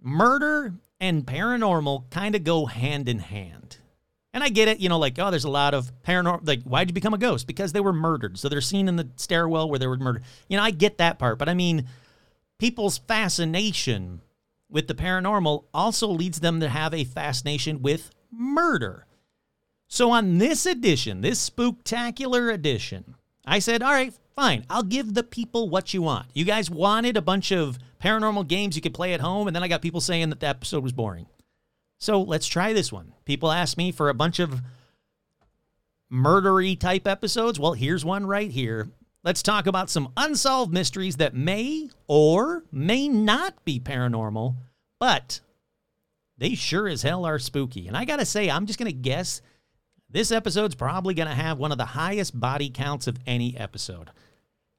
[0.00, 3.76] murder and paranormal kind of go hand in hand.
[4.32, 6.48] And I get it, you know, like, oh, there's a lot of paranormal.
[6.48, 7.46] Like, why'd you become a ghost?
[7.46, 8.38] Because they were murdered.
[8.38, 10.24] So they're seen in the stairwell where they were murdered.
[10.48, 11.38] You know, I get that part.
[11.38, 11.86] But I mean,
[12.62, 14.20] people's fascination
[14.70, 19.04] with the paranormal also leads them to have a fascination with murder.
[19.88, 24.64] So on this edition, this spooktacular edition, I said, all right, fine.
[24.70, 26.28] I'll give the people what you want.
[26.34, 29.64] You guys wanted a bunch of paranormal games you could play at home, and then
[29.64, 31.26] I got people saying that the episode was boring.
[31.98, 33.12] So let's try this one.
[33.24, 34.62] People asked me for a bunch of
[36.12, 37.58] murdery type episodes.
[37.58, 38.88] Well, here's one right here.
[39.24, 44.56] Let's talk about some unsolved mysteries that may or may not be paranormal,
[44.98, 45.40] but
[46.38, 47.86] they sure as hell are spooky.
[47.86, 49.42] And I got to say, I'm just going to guess
[50.10, 54.10] this episode's probably going to have one of the highest body counts of any episode.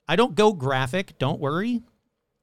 [0.08, 1.82] I don't go graphic, don't worry.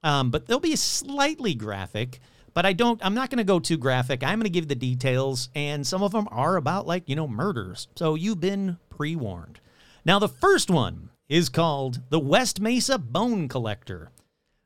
[0.03, 2.21] Um, but they'll be slightly graphic
[2.55, 4.23] but I don't, I'm not going to go too graphic.
[4.23, 7.29] I'm going to give the details, and some of them are about, like, you know,
[7.29, 7.89] murders.
[7.97, 9.61] So you've been pre warned.
[10.05, 14.11] Now, the first one is called The West Mesa Bone Collector.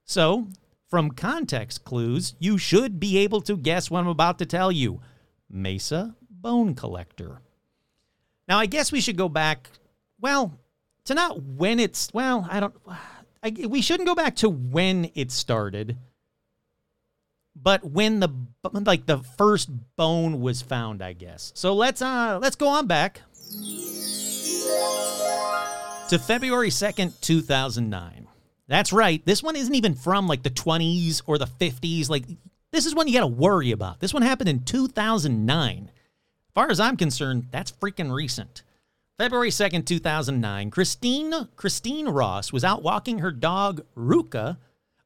[0.05, 0.49] So,
[0.89, 5.01] from context clues, you should be able to guess what I'm about to tell you
[5.51, 7.43] Mesa Bone Collector.
[8.49, 9.69] Now, I guess we should go back,
[10.21, 10.59] well,
[11.05, 12.75] to not when it's, well, I don't,
[13.43, 15.99] I, we shouldn't go back to when it started
[17.57, 18.29] but when the
[18.65, 21.53] like the first bone was found, I guess.
[21.55, 23.21] So let's uh let's go on back
[26.09, 28.29] to February 2nd, 2009.
[28.69, 29.25] That's right.
[29.25, 32.11] This one isn't even from like the 20s or the 50s.
[32.11, 32.25] Like
[32.73, 34.01] this is one you got to worry about.
[34.01, 35.91] This one happened in 2009.
[35.91, 38.63] As far as I'm concerned, that's freaking recent.
[39.17, 44.59] February 2nd, 2009, Christine Christine Ross was out walking her dog Ruka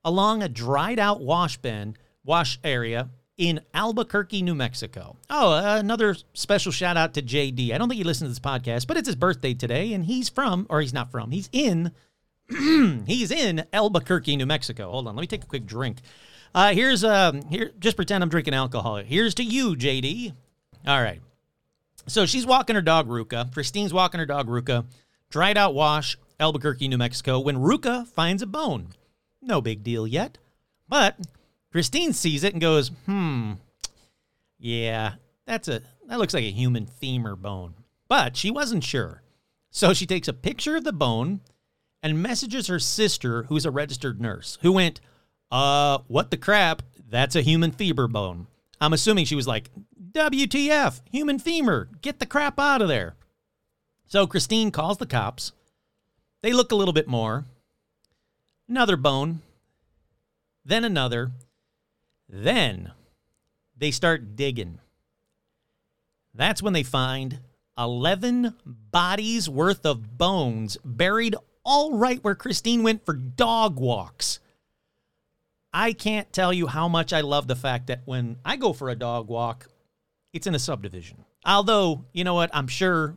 [0.05, 5.17] along a dried out wash bin wash area in Albuquerque, New Mexico.
[5.31, 7.73] Oh, uh, another special shout out to JD.
[7.73, 10.29] I don't think he listens to this podcast, but it's his birthday today, and he's
[10.29, 11.93] from, or he's not from, he's in,
[13.07, 14.91] he's in Albuquerque, New Mexico.
[14.91, 15.99] Hold on, let me take a quick drink.
[16.55, 17.73] Uh, here's um, here.
[17.79, 18.97] Just pretend I'm drinking alcohol.
[18.97, 20.33] Here's to you, JD.
[20.87, 21.21] All right.
[22.07, 23.53] So she's walking her dog Ruka.
[23.53, 24.87] Christine's walking her dog Ruka.
[25.31, 27.39] Dried out wash, Albuquerque, New Mexico.
[27.39, 28.89] When Ruka finds a bone,
[29.43, 30.39] no big deal yet,
[30.89, 31.17] but
[31.71, 33.55] Christine sees it and goes, "Hmm,
[34.59, 35.15] yeah,
[35.47, 37.75] that's a that looks like a human femur bone."
[38.09, 39.23] But she wasn't sure,
[39.71, 41.41] so she takes a picture of the bone
[42.03, 45.01] and messages her sister, who's a registered nurse, who went,
[45.51, 46.83] "Uh, what the crap?
[47.09, 48.47] That's a human femur bone."
[48.81, 49.71] I'm assuming she was like,
[50.13, 51.03] "WTF?
[51.11, 51.91] Human femur?
[52.01, 53.17] Get the crap out of there!"
[54.07, 55.53] So Christine calls the cops.
[56.41, 57.45] They look a little bit more.
[58.69, 59.43] Another bone.
[60.65, 61.33] Then another.
[62.29, 62.93] Then
[63.77, 64.81] they start digging.
[66.35, 67.41] That's when they find
[67.79, 74.41] 11 bodies worth of bones buried all right where Christine went for dog walks.
[75.73, 78.89] I can't tell you how much I love the fact that when I go for
[78.89, 79.69] a dog walk,
[80.33, 81.25] it's in a subdivision.
[81.45, 83.17] Although, you know what, I'm sure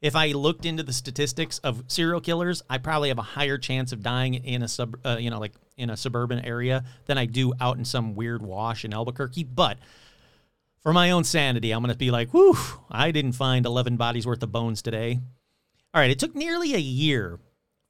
[0.00, 3.92] if I looked into the statistics of serial killers, I probably have a higher chance
[3.92, 7.24] of dying in a sub, uh, you know, like in a suburban area than I
[7.24, 9.44] do out in some weird wash in Albuquerque.
[9.44, 9.78] But
[10.82, 12.56] for my own sanity, I'm going to be like, whew,
[12.90, 15.20] I didn't find 11 bodies worth of bones today.
[15.94, 17.38] All right, it took nearly a year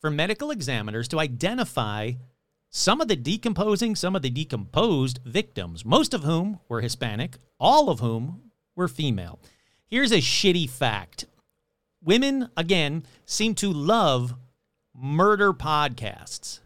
[0.00, 2.12] for medical examiners to identify
[2.70, 7.88] some of the decomposing, some of the decomposed victims, most of whom were Hispanic, all
[7.88, 9.40] of whom were female.
[9.86, 11.26] Here's a shitty fact
[12.02, 14.34] women, again, seem to love
[14.94, 16.60] murder podcasts.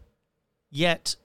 [0.75, 1.17] Yet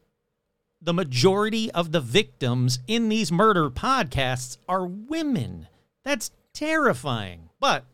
[0.83, 5.69] the majority of the victims in these murder podcasts are women.
[6.05, 7.49] That's terrifying.
[7.59, 7.85] But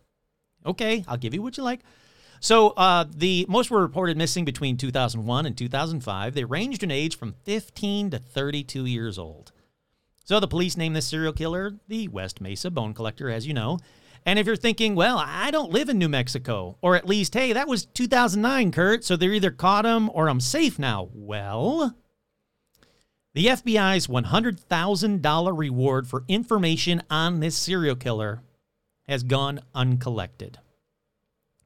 [0.66, 1.80] okay, I'll give you what you like.
[2.40, 6.34] So uh, the most were reported missing between 2001 and 2005.
[6.34, 9.52] They ranged in age from 15 to 32 years old.
[10.24, 13.78] So the police named this serial killer the West Mesa Bone Collector, as you know.
[14.26, 17.52] And if you're thinking, well, I don't live in New Mexico, or at least, hey,
[17.52, 21.10] that was 2009, Kurt, so they're either caught him or I'm safe now.
[21.12, 21.94] Well,
[23.34, 28.42] the FBI's $100,000 reward for information on this serial killer
[29.06, 30.58] has gone uncollected.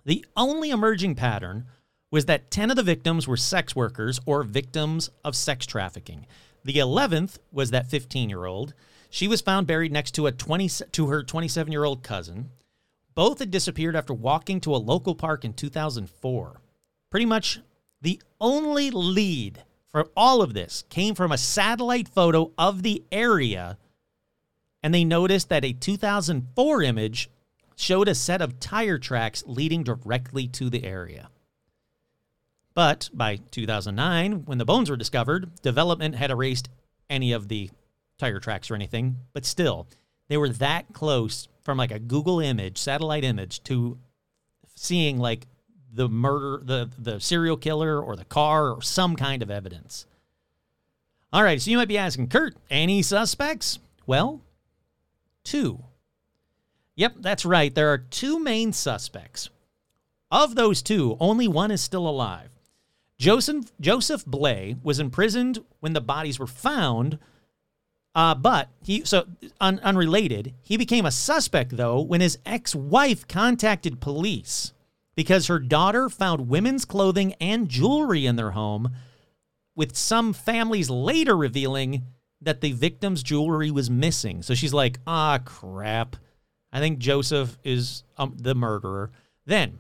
[0.05, 1.67] The only emerging pattern
[2.11, 6.27] was that 10 of the victims were sex workers or victims of sex trafficking.
[6.65, 8.75] The 11th was that 15 year old.
[9.11, 12.51] She was found buried next to a 20 to her 27 year old cousin.
[13.15, 16.61] Both had disappeared after walking to a local park in 2004.
[17.11, 17.61] Pretty much
[18.01, 23.79] the only lead for all of this came from a satellite photo of the area,
[24.83, 27.31] and they noticed that a 2004 image
[27.75, 31.31] showed a set of tire tracks leading directly to the area.
[32.75, 36.69] But by 2009, when the bones were discovered, development had erased
[37.11, 37.71] any of the
[38.19, 39.87] tire tracks or anything, but still,
[40.29, 43.99] they were that close from like a Google image, satellite image, to
[44.75, 45.47] seeing like
[45.93, 50.07] the murder, the, the serial killer or the car or some kind of evidence.
[51.33, 53.79] All right, so you might be asking, Kurt, any suspects?
[54.07, 54.41] Well,
[55.45, 55.85] two.
[56.97, 57.75] Yep, that's right.
[57.75, 59.51] There are two main suspects.
[60.31, 62.51] Of those two, only one is still alive.
[63.19, 67.19] Joseph, Joseph Blea was imprisoned when the bodies were found,
[68.19, 69.27] uh, but he so
[69.61, 70.53] un, unrelated.
[70.61, 74.73] He became a suspect though when his ex-wife contacted police
[75.15, 78.91] because her daughter found women's clothing and jewelry in their home,
[79.77, 82.07] with some families later revealing
[82.41, 84.43] that the victim's jewelry was missing.
[84.43, 86.17] So she's like, "Ah, crap."
[86.73, 89.13] I think Joseph is um, the murderer.
[89.47, 89.79] Then,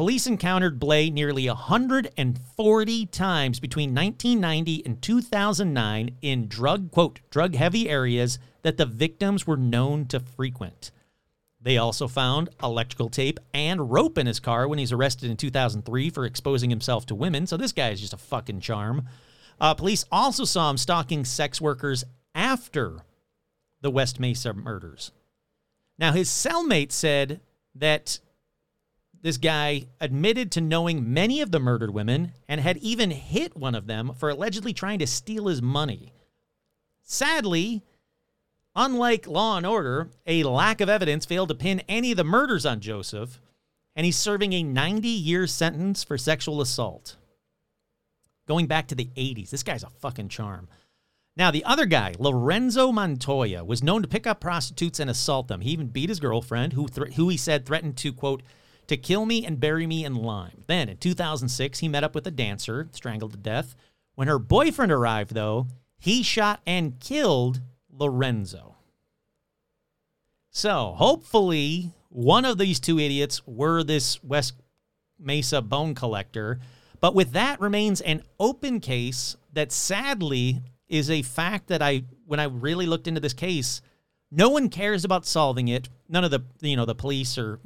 [0.00, 7.86] police encountered Blea nearly 140 times between 1990 and 2009 in drug, quote, drug heavy
[7.86, 10.90] areas that the victims were known to frequent.
[11.60, 16.08] They also found electrical tape and rope in his car when he's arrested in 2003
[16.08, 17.46] for exposing himself to women.
[17.46, 19.06] So this guy is just a fucking charm.
[19.60, 23.00] Uh, police also saw him stalking sex workers after
[23.82, 25.12] the West Mesa murders.
[25.98, 27.42] Now, his cellmate said
[27.74, 28.18] that
[29.22, 33.74] this guy admitted to knowing many of the murdered women and had even hit one
[33.74, 36.12] of them for allegedly trying to steal his money.
[37.02, 37.82] Sadly,
[38.74, 42.64] unlike Law and Order, a lack of evidence failed to pin any of the murders
[42.64, 43.40] on Joseph,
[43.94, 47.16] and he's serving a 90 year sentence for sexual assault.
[48.48, 50.68] Going back to the 80s, this guy's a fucking charm.
[51.36, 55.60] Now, the other guy, Lorenzo Montoya, was known to pick up prostitutes and assault them.
[55.60, 58.42] He even beat his girlfriend, who, th- who he said threatened to, quote,
[58.90, 60.64] to kill me and bury me in lime.
[60.66, 63.76] Then, in 2006, he met up with a dancer, strangled to death.
[64.16, 68.74] When her boyfriend arrived, though, he shot and killed Lorenzo.
[70.50, 74.54] So, hopefully, one of these two idiots were this West
[75.20, 76.58] Mesa bone collector.
[77.00, 82.40] But with that remains an open case that sadly is a fact that I, when
[82.40, 83.82] I really looked into this case,
[84.32, 85.88] no one cares about solving it.
[86.08, 87.60] None of the, you know, the police or,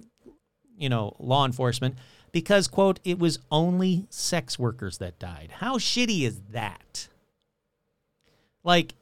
[0.77, 1.97] you know, law enforcement,
[2.33, 5.51] because, quote, it was only sex workers that died.
[5.59, 7.09] How shitty is that?
[8.63, 8.95] Like,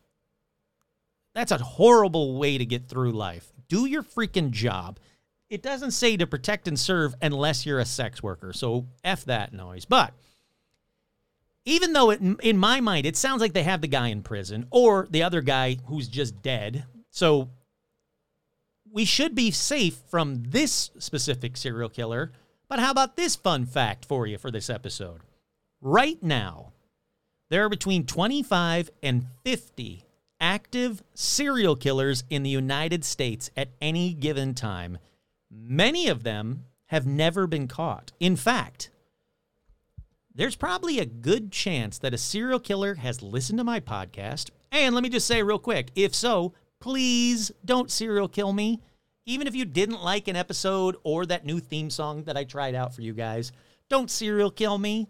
[1.35, 3.53] that's a horrible way to get through life.
[3.69, 4.99] Do your freaking job.
[5.49, 8.53] It doesn't say to protect and serve unless you're a sex worker.
[8.53, 9.85] So F that noise.
[9.85, 10.13] But
[11.65, 14.67] even though it, in my mind it sounds like they have the guy in prison
[14.71, 17.49] or the other guy who's just dead so
[18.93, 22.31] we should be safe from this specific serial killer
[22.73, 25.21] but how about this fun fact for you for this episode?
[25.83, 26.73] Right now
[27.51, 30.07] there are between 25 and 50
[30.41, 34.97] active serial killers in the united states at any given time.
[35.51, 38.13] Many of them have never been caught.
[38.21, 38.91] In fact
[40.35, 44.49] there's probably a good chance that a serial killer has listened to my podcast.
[44.71, 48.81] And let me just say real quick if so, please don't serial kill me.
[49.25, 52.75] Even if you didn't like an episode or that new theme song that I tried
[52.75, 53.53] out for you guys,
[53.89, 55.09] don't serial kill me.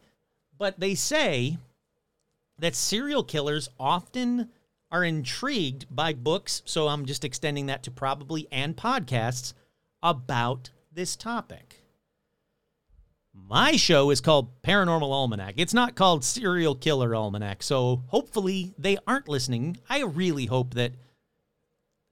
[0.58, 1.56] But they say
[2.58, 4.50] that serial killers often
[4.90, 9.54] are intrigued by books, so I'm just extending that to probably and podcasts
[10.02, 11.82] about this topic.
[13.32, 15.54] My show is called Paranormal Almanac.
[15.56, 17.62] It's not called Serial Killer Almanac.
[17.62, 19.78] So hopefully they aren't listening.
[19.88, 20.92] I really hope that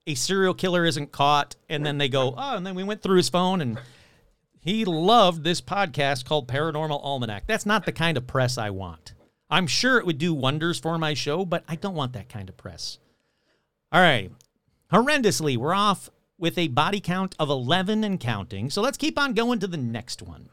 [0.06, 3.16] a serial killer isn't caught and then they go, oh, and then we went through
[3.16, 3.78] his phone and
[4.60, 7.46] he loved this podcast called Paranormal Almanac.
[7.46, 9.14] That's not the kind of press I want.
[9.48, 12.48] I'm sure it would do wonders for my show, but I don't want that kind
[12.48, 12.98] of press.
[13.90, 14.30] All right.
[14.92, 18.70] Horrendously, we're off with a body count of 11 and counting.
[18.70, 20.48] So let's keep on going to the next one.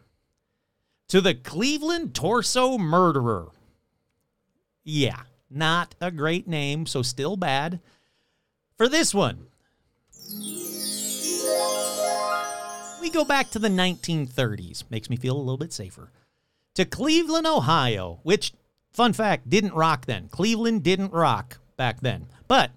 [1.10, 3.50] To the Cleveland Torso Murderer.
[4.84, 7.80] Yeah, not a great name, so still bad.
[8.78, 9.48] For this one,
[13.02, 14.84] we go back to the 1930s.
[14.92, 16.12] Makes me feel a little bit safer.
[16.76, 18.54] To Cleveland, Ohio, which,
[18.92, 20.30] fun fact, didn't rock then.
[20.30, 22.28] Cleveland didn't rock back then.
[22.48, 22.70] But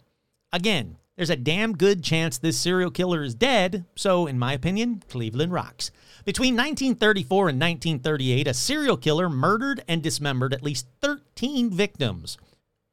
[0.55, 5.03] again, there's a damn good chance this serial killer is dead, so in my opinion,
[5.11, 5.91] Cleveland rocks.
[6.25, 12.39] Between 1934 and 1938, a serial killer murdered and dismembered at least 13 victims,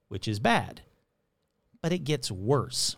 [0.09, 0.81] which is bad.
[1.87, 2.97] But it gets worse.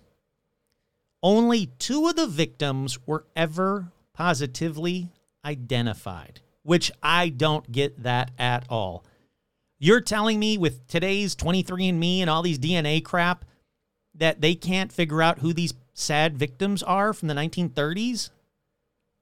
[1.22, 5.12] Only two of the victims were ever positively
[5.46, 9.06] identified, which I don't get that at all.
[9.78, 13.46] You're telling me with today's 23andMe and all these DNA crap
[14.16, 18.32] that they can't figure out who these sad victims are from the 1930s?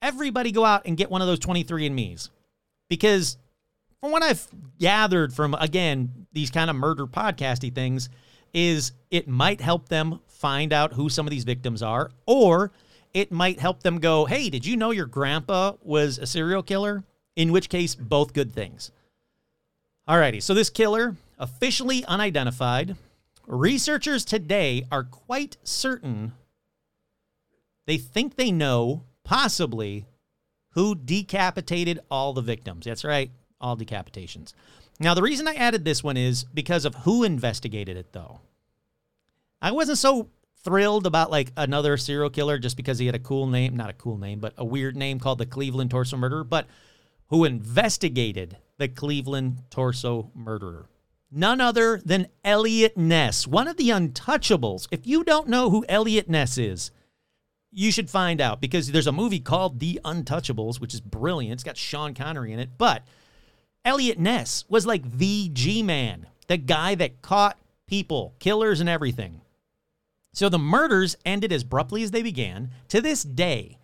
[0.02, 2.30] Everybody go out and get one of those 23andMe's.
[2.88, 3.38] Because
[4.00, 4.48] from what I've
[4.80, 8.08] gathered from, again, these kind of murder podcasty things,
[8.58, 12.72] is it might help them find out who some of these victims are, or
[13.14, 17.04] it might help them go, hey, did you know your grandpa was a serial killer?
[17.36, 18.90] In which case, both good things.
[20.10, 22.96] Alrighty, so this killer, officially unidentified,
[23.46, 26.34] researchers today are quite certain
[27.86, 30.06] they think they know, possibly,
[30.72, 32.86] who decapitated all the victims.
[32.86, 33.30] That's right,
[33.62, 34.54] all decapitations.
[35.00, 38.42] Now, the reason I added this one is because of who investigated it, though.
[39.62, 40.30] I wasn't so
[40.64, 43.94] thrilled about like another serial killer just because he had a cool name, not a
[43.94, 46.68] cool name, but a weird name called the Cleveland Torso Murderer, but
[47.28, 50.90] who investigated the Cleveland Torso Murderer.
[51.32, 54.88] None other than Eliot Ness, one of the untouchables.
[54.92, 56.92] If you don't know who Eliot Ness is,
[57.72, 61.54] you should find out because there's a movie called The Untouchables, which is brilliant.
[61.54, 62.70] It's got Sean Connery in it.
[62.78, 63.04] But
[63.84, 69.42] Eliot Ness was like the G Man, the guy that caught people, killers, and everything.
[70.38, 72.70] So the murders ended as abruptly as they began.
[72.90, 73.80] To this day,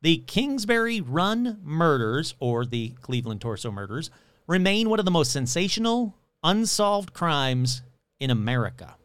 [0.00, 4.10] the Kingsbury Run murders, or the Cleveland Torso murders,
[4.48, 7.82] remain one of the most sensational, unsolved crimes
[8.18, 8.96] in America.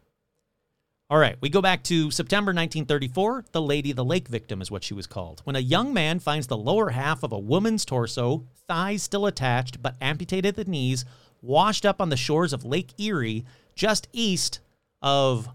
[1.12, 3.45] All right, we go back to September 1934.
[3.51, 5.41] The Lady of the Lake victim is what she was called.
[5.43, 9.83] When a young man finds the lower half of a woman's torso, thighs still attached
[9.83, 11.05] but amputated at the knees,
[11.43, 14.62] washed up on the shores of Lake Erie, just east
[15.03, 15.47] of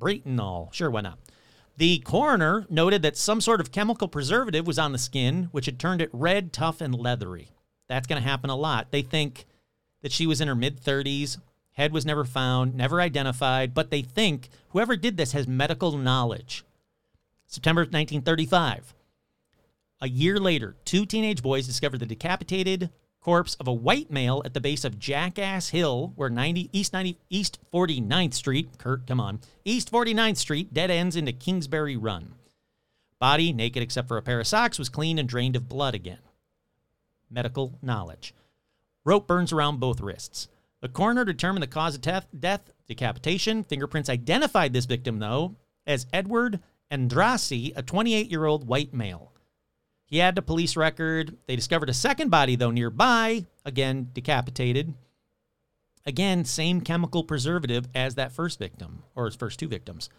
[0.00, 0.72] Bratenahl.
[0.72, 1.18] Sure, why not?
[1.76, 5.78] The coroner noted that some sort of chemical preservative was on the skin, which had
[5.78, 7.52] turned it red, tough, and leathery.
[7.88, 8.90] That's going to happen a lot.
[8.90, 9.46] They think
[10.02, 11.38] that she was in her mid 30s,
[11.80, 16.62] Head was never found, never identified, but they think whoever did this has medical knowledge.
[17.46, 18.94] September 1935.
[20.02, 24.54] A year later, two teenage boys discovered the decapitated corpse of a white male at
[24.54, 29.40] the base of Jackass Hill, where 90 East 90 East 49th Street, Kurt, come on,
[29.64, 32.34] East 49th Street dead ends into Kingsbury Run.
[33.18, 36.20] Body, naked except for a pair of socks, was clean and drained of blood again.
[37.30, 38.34] Medical knowledge.
[39.04, 40.48] Rope burns around both wrists.
[40.80, 43.64] The coroner determined the cause of death, death decapitation.
[43.64, 45.56] Fingerprints identified this victim, though,
[45.86, 49.29] as Edward Andrassy, a 28 year old white male.
[50.10, 51.36] He had a police record.
[51.46, 54.92] They discovered a second body, though, nearby, again, decapitated.
[56.04, 60.10] Again, same chemical preservative as that first victim, or his first two victims.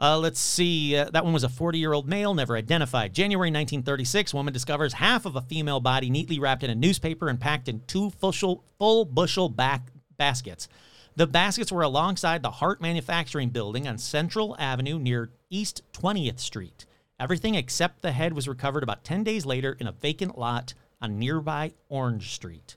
[0.00, 0.96] Uh, let's see.
[0.96, 3.14] Uh, that one was a 40 year old male, never identified.
[3.14, 7.38] January 1936, woman discovers half of a female body neatly wrapped in a newspaper and
[7.38, 10.66] packed in two full, full bushel back baskets.
[11.14, 16.86] The baskets were alongside the Hart Manufacturing Building on Central Avenue near East 20th Street.
[17.22, 21.20] Everything except the head was recovered about 10 days later in a vacant lot on
[21.20, 22.74] nearby Orange Street.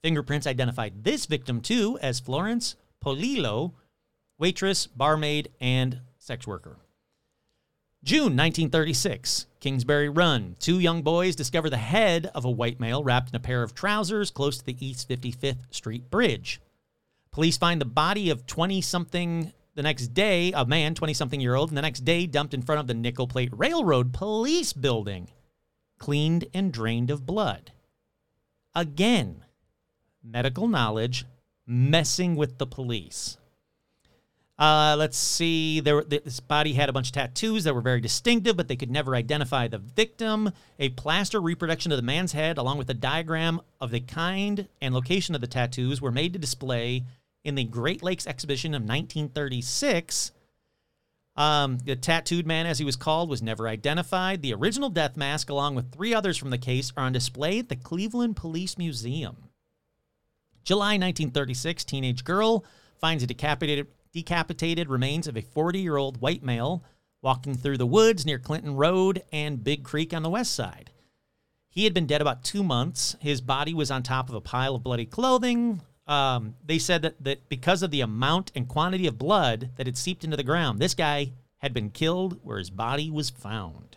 [0.00, 3.72] Fingerprints identified this victim too as Florence Polillo,
[4.38, 6.76] waitress, barmaid, and sex worker.
[8.04, 10.54] June 1936, Kingsbury Run.
[10.60, 13.74] Two young boys discover the head of a white male wrapped in a pair of
[13.74, 16.60] trousers close to the East 55th Street Bridge.
[17.32, 21.54] Police find the body of 20 something the next day, a man, 20 something year
[21.54, 25.28] old, and the next day dumped in front of the Nickel Plate Railroad Police Building,
[25.98, 27.72] cleaned and drained of blood.
[28.74, 29.44] Again,
[30.22, 31.24] medical knowledge
[31.66, 33.36] messing with the police.
[34.56, 35.80] Uh, let's see.
[35.80, 38.90] There, this body had a bunch of tattoos that were very distinctive, but they could
[38.90, 40.52] never identify the victim.
[40.78, 44.94] A plaster reproduction of the man's head, along with a diagram of the kind and
[44.94, 47.02] location of the tattoos, were made to display
[47.44, 50.32] in the Great Lakes exhibition of 1936.
[51.36, 54.40] Um, the tattooed man, as he was called, was never identified.
[54.40, 57.68] The original death mask, along with three others from the case, are on display at
[57.68, 59.36] the Cleveland Police Museum.
[60.64, 62.64] July 1936, teenage girl
[62.98, 66.84] finds a decapitated decapitated remains of a 40 year old white male
[67.20, 70.90] walking through the woods near Clinton Road and Big Creek on the west side.
[71.68, 73.16] He had been dead about two months.
[73.20, 75.82] His body was on top of a pile of bloody clothing.
[76.06, 79.96] Um, they said that, that because of the amount and quantity of blood that had
[79.96, 83.96] seeped into the ground, this guy had been killed where his body was found.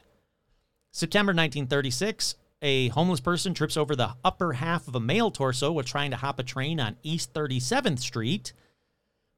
[0.91, 5.84] September 1936, a homeless person trips over the upper half of a male torso while
[5.84, 8.53] trying to hop a train on East 37th Street.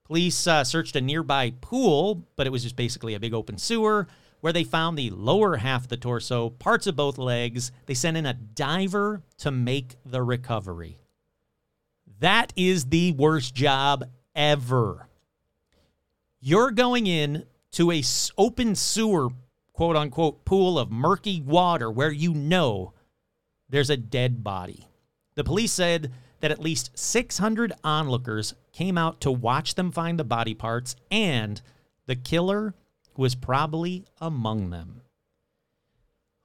[0.06, 4.08] Police uh, searched a nearby pool, but it was just basically a big open sewer
[4.42, 7.72] where they found the lower half of the torso, parts of both legs.
[7.88, 11.00] They sent in a diver to make the recovery.
[12.20, 14.06] That is the worst job
[14.36, 15.08] ever.
[16.42, 18.04] You're going in to a
[18.38, 19.30] open sewer,
[19.74, 22.94] quote unquote, pool of murky water where you know
[23.70, 24.88] there's a dead body.
[25.36, 26.12] The police said
[26.42, 31.62] that at least 600 onlookers came out to watch them find the body parts, and
[32.06, 32.74] the killer
[33.16, 35.02] was probably among them.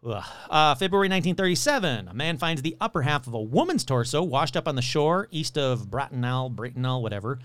[0.05, 4.69] Uh, February 1937, a man finds the upper half of a woman's torso washed up
[4.69, 7.39] on the shore east of Bratenel, Bratenel, whatever.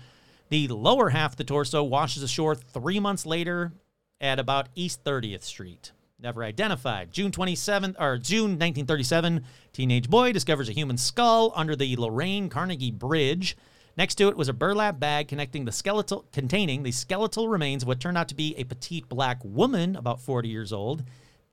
[0.50, 3.72] The lower half of the torso washes ashore three months later
[4.20, 5.92] at about East 30th Street
[6.22, 7.10] never identified.
[7.12, 12.90] June 27th or June 1937, teenage boy discovers a human skull under the Lorain Carnegie
[12.90, 13.56] Bridge.
[13.96, 17.88] Next to it was a burlap bag connecting the skeletal containing the skeletal remains of
[17.88, 21.02] what turned out to be a petite black woman about 40 years old.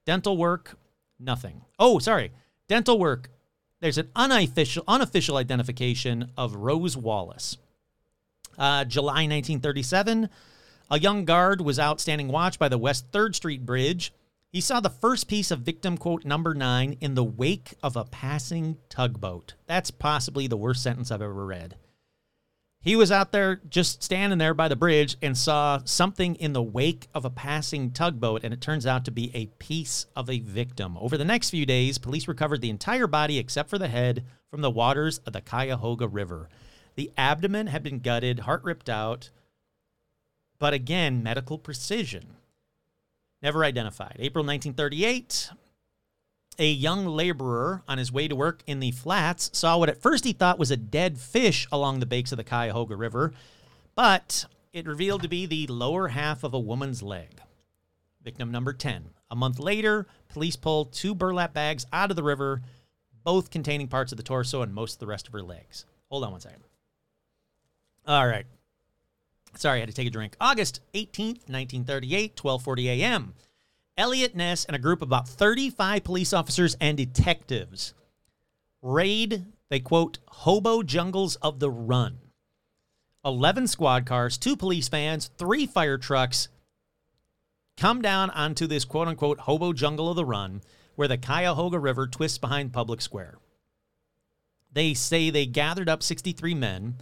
[0.05, 0.78] Dental work,
[1.20, 1.61] nothing.
[1.80, 2.32] Oh, sorry.
[2.68, 3.30] Dental work.
[3.80, 7.57] There's an unofficial unofficial identification of Rose Wallace.
[8.57, 10.30] Uh, July 1937,
[10.89, 14.11] a young guard was out standing watch by the West 3rd Street Bridge
[14.49, 18.05] he saw the first piece of victim quote number nine in the wake of a
[18.05, 19.55] passing tugboat.
[19.65, 21.76] That's possibly the worst sentence I've ever read.
[22.80, 26.64] He was out there just standing there by the bridge and saw something in the
[26.64, 30.40] wake of a passing tugboat, and it turns out to be a piece of a
[30.40, 30.98] victim.
[30.98, 34.62] Over the next few days, police recovered the entire body except for the head from
[34.62, 36.48] the waters of the Cuyahoga River.
[36.96, 39.32] The abdomen had been gutted, heart ripped out,
[40.58, 42.38] but again, medical precision
[43.42, 44.16] never identified.
[44.20, 45.52] April 1938,
[46.60, 50.26] a young laborer on his way to work in the flats saw what at first
[50.26, 53.34] he thought was a dead fish along the banks of the Cuyahoga River,
[53.95, 57.41] but it revealed to be the lower half of a woman's leg.
[58.24, 59.10] Victim number 10.
[59.30, 62.62] A month later, police pulled two burlap bags out of the river,
[63.24, 65.86] both containing parts of the torso and most of the rest of her legs.
[66.10, 66.64] Hold on one second.
[68.05, 68.45] All right.
[69.55, 70.36] Sorry, I had to take a drink.
[70.39, 73.34] August 18th, 1938, 12:40 a.m.
[73.98, 77.93] Eliot Ness and a group of about 35 police officers and detectives
[78.82, 82.20] raid they quote hobo jungles of the run.
[83.26, 86.48] 11 squad cars, two police vans, three fire trucks
[87.76, 90.62] come down onto this quote unquote hobo jungle of the run
[90.95, 93.38] where the Cuyahoga River twists behind Public Square.
[94.72, 96.95] They say they gathered up 63 men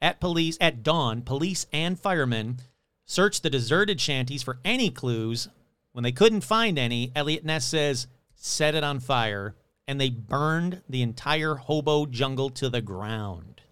[0.00, 2.58] at police at dawn, police and firemen
[3.04, 5.48] searched the deserted shanties for any clues.
[5.96, 9.54] When they couldn't find any, Eliot Ness says, set it on fire,
[9.88, 13.62] and they burned the entire hobo jungle to the ground.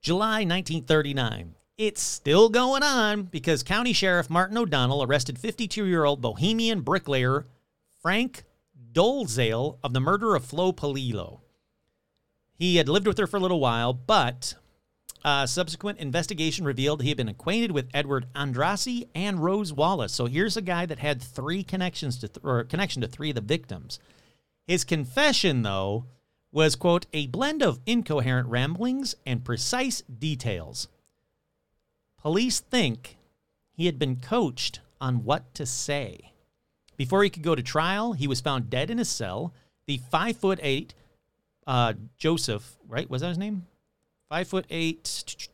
[0.00, 1.56] July 1939.
[1.78, 7.48] It's still going on because County Sheriff Martin O'Donnell arrested 52 year old Bohemian bricklayer
[8.00, 8.44] Frank
[8.92, 11.40] Dolezal of the murder of Flo Polillo.
[12.54, 14.54] He had lived with her for a little while, but
[15.24, 20.12] uh, subsequent investigation revealed he had been acquainted with Edward Andrassy and Rose Wallace.
[20.12, 23.36] So here's a guy that had three connections to th- or connection to three of
[23.36, 24.00] the victims.
[24.66, 26.06] His confession, though,
[26.50, 30.88] was quote a blend of incoherent ramblings and precise details.
[32.20, 33.16] Police think
[33.72, 36.32] he had been coached on what to say.
[36.96, 39.54] Before he could go to trial, he was found dead in his cell.
[39.86, 40.94] The five foot eight
[41.66, 43.08] uh, Joseph, right?
[43.08, 43.66] Was that his name?
[44.32, 45.46] Five foot eight.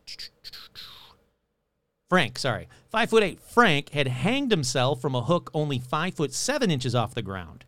[2.08, 2.68] Frank, sorry.
[2.90, 6.94] Five foot eight Frank had hanged himself from a hook only five foot seven inches
[6.94, 7.64] off the ground.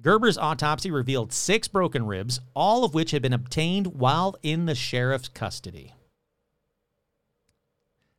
[0.00, 4.74] Gerber's autopsy revealed six broken ribs, all of which had been obtained while in the
[4.74, 5.94] sheriff's custody.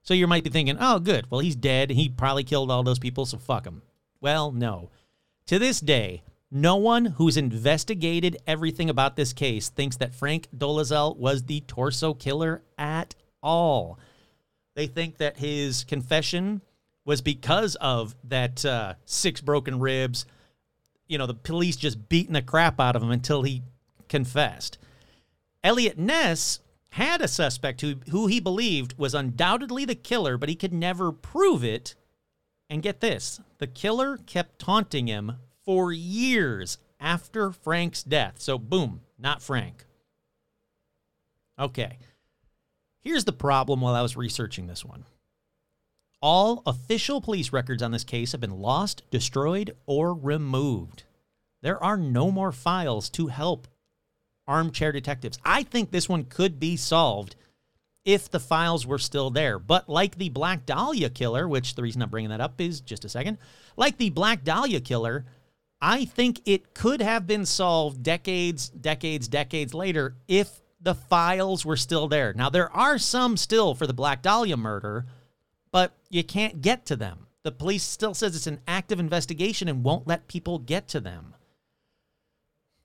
[0.04, 1.30] So you might be thinking, oh, good.
[1.30, 1.90] Well, he's dead.
[1.90, 3.82] He probably killed all those people, so fuck him.
[4.22, 4.92] Well, no.
[5.48, 11.16] To this day, no one who's investigated everything about this case thinks that Frank Dolezal
[11.18, 14.00] was the torso killer at all.
[14.76, 16.62] They think that his confession
[17.06, 20.26] was because of that uh, six broken ribs.
[21.08, 23.62] You know, the police just beating the crap out of him until he
[24.08, 24.78] confessed.
[25.64, 26.60] Eliot Ness
[26.92, 31.12] had a suspect who, who he believed was undoubtedly the killer, but he could never
[31.12, 31.96] prove it.
[32.72, 35.38] And get this the killer kept taunting him
[35.70, 38.38] for years after Frank's death.
[38.40, 39.86] So, boom, not Frank.
[41.60, 42.00] Okay.
[43.02, 45.06] Here's the problem while I was researching this one
[46.24, 51.04] all official police records on this case have been lost, destroyed, or removed.
[51.62, 53.68] There are no more files to help
[54.48, 55.38] armchair detectives.
[55.46, 57.36] I think this one could be solved
[58.06, 59.60] if the files were still there.
[59.60, 63.06] But like the Black Dahlia killer, which the reason I'm bringing that up is just
[63.06, 63.38] a second,
[63.78, 65.26] like the Black Dahlia killer,
[65.82, 71.78] I think it could have been solved decades, decades, decades later if the files were
[71.78, 72.34] still there.
[72.34, 75.06] Now, there are some still for the Black Dahlia murder,
[75.72, 77.28] but you can't get to them.
[77.44, 81.36] The police still says it's an active investigation and won't let people get to them.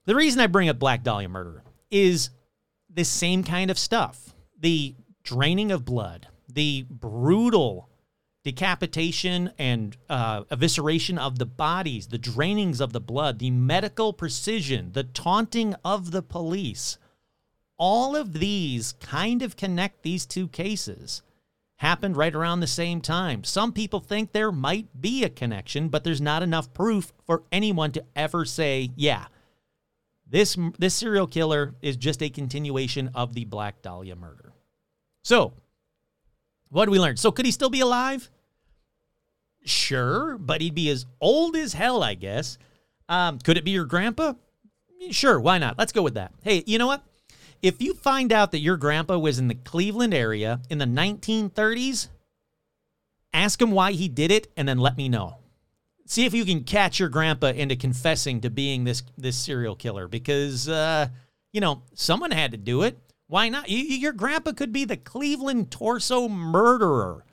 [0.06, 2.30] The reason I bring up Black Dahlia murder is
[2.88, 4.34] the same kind of stuff.
[4.58, 7.88] The draining of blood, the brutal
[8.44, 14.92] decapitation and uh, evisceration of the bodies, the drainings of the blood, the medical precision,
[14.92, 16.98] the taunting of the police.
[17.78, 21.22] All of these kind of connect these two cases.
[21.78, 23.42] Happened right around the same time.
[23.44, 27.90] Some people think there might be a connection, but there's not enough proof for anyone
[27.92, 29.26] to ever say, yeah,
[30.26, 34.52] this, this serial killer is just a continuation of the Black Dahlia murder.
[35.22, 35.54] So,
[36.68, 37.16] what did we learn?
[37.16, 38.30] So, could he still be alive?
[39.64, 42.58] Sure, but he'd be as old as hell, I guess.
[43.08, 44.34] Um, could it be your grandpa?
[45.10, 45.78] Sure, why not?
[45.78, 46.32] Let's go with that.
[46.42, 47.02] Hey, you know what?
[47.62, 52.08] If you find out that your grandpa was in the Cleveland area in the 1930s,
[53.32, 55.38] ask him why he did it and then let me know.
[56.06, 60.06] See if you can catch your grandpa into confessing to being this this serial killer
[60.06, 61.08] because uh,
[61.54, 62.98] you know, someone had to do it.
[63.28, 63.70] Why not?
[63.70, 67.24] You, your grandpa could be the Cleveland torso murderer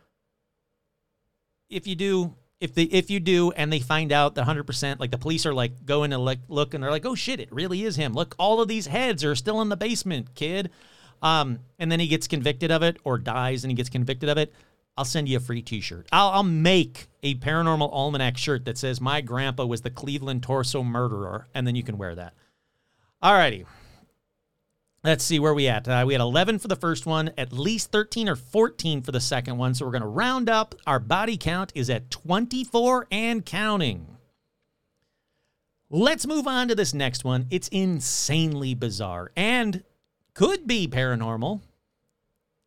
[1.71, 5.09] if you do if they if you do and they find out the 100% like
[5.09, 7.83] the police are like going to like look and they're like oh shit it really
[7.83, 8.13] is him.
[8.13, 10.69] Look all of these heads are still in the basement kid.
[11.21, 14.37] Um and then he gets convicted of it or dies and he gets convicted of
[14.37, 14.53] it.
[14.97, 16.07] I'll send you a free t-shirt.
[16.11, 20.83] I'll, I'll make a paranormal almanac shirt that says my grandpa was the cleveland torso
[20.83, 22.33] murderer and then you can wear that.
[23.23, 23.65] Alrighty
[25.03, 25.87] Let's see where we at.
[25.87, 29.19] Uh, we had 11 for the first one, at least 13 or 14 for the
[29.19, 29.73] second one.
[29.73, 30.75] So we're going to round up.
[30.85, 34.17] Our body count is at 24 and counting.
[35.89, 37.47] Let's move on to this next one.
[37.49, 39.83] It's insanely bizarre and
[40.35, 41.61] could be paranormal.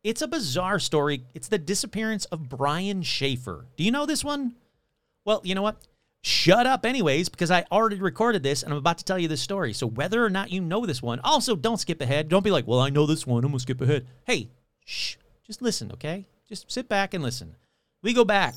[0.03, 1.23] It's a bizarre story.
[1.33, 3.65] It's the disappearance of Brian Shaffer.
[3.77, 4.55] Do you know this one?
[5.23, 5.77] Well, you know what?
[6.25, 9.41] Shut up anyways because I already recorded this and I'm about to tell you this
[9.41, 9.73] story.
[9.73, 12.29] So whether or not you know this one, also don't skip ahead.
[12.29, 13.43] Don't be like, well, I know this one.
[13.43, 14.07] I'm going to skip ahead.
[14.23, 14.49] Hey,
[14.83, 16.25] shh, just listen, okay?
[16.49, 17.55] Just sit back and listen.
[18.01, 18.55] We go back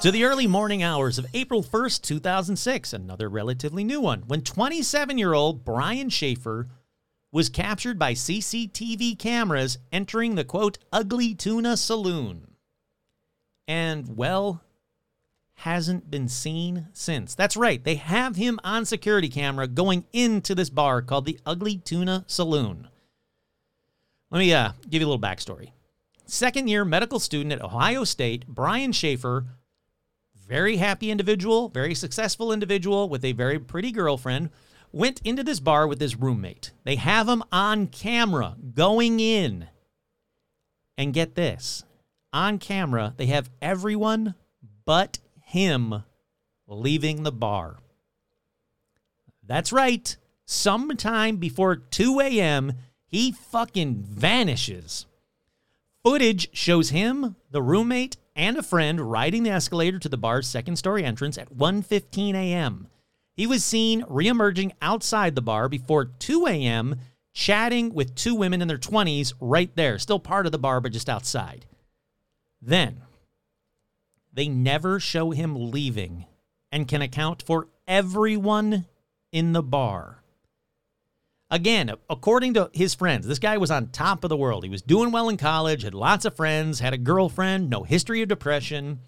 [0.00, 5.18] to the early morning hours of April 1st, 2006, another relatively new one, when 27
[5.18, 6.68] year old Brian Shaffer
[7.32, 12.46] was captured by CCTV cameras entering the quote, ugly tuna saloon.
[13.66, 14.62] And, well,
[15.60, 17.34] hasn't been seen since.
[17.34, 21.78] That's right, they have him on security camera going into this bar called the Ugly
[21.78, 22.88] Tuna Saloon.
[24.30, 25.72] Let me uh, give you a little backstory.
[26.24, 29.46] Second year medical student at Ohio State, Brian Shaffer,
[30.48, 34.48] very happy individual, very successful individual with a very pretty girlfriend,
[34.92, 36.72] went into this bar with his roommate.
[36.84, 39.68] They have him on camera going in.
[40.96, 41.84] And get this
[42.32, 44.34] on camera, they have everyone
[44.86, 45.18] but
[45.50, 46.04] him
[46.66, 47.76] leaving the bar.
[49.46, 50.16] That's right.
[50.44, 52.72] Sometime before 2 a.m.,
[53.06, 55.06] he fucking vanishes.
[56.04, 60.76] Footage shows him, the roommate, and a friend riding the escalator to the bar's second
[60.76, 62.86] story entrance at 1:15 a.m.
[63.34, 67.00] He was seen reemerging outside the bar before 2 a.m.,
[67.32, 70.92] chatting with two women in their 20s right there, still part of the bar but
[70.92, 71.66] just outside.
[72.62, 73.02] Then,
[74.32, 76.26] they never show him leaving
[76.72, 78.86] and can account for everyone
[79.32, 80.22] in the bar.
[81.50, 84.62] Again, according to his friends, this guy was on top of the world.
[84.62, 88.22] He was doing well in college, had lots of friends, had a girlfriend, no history
[88.22, 89.00] of depression.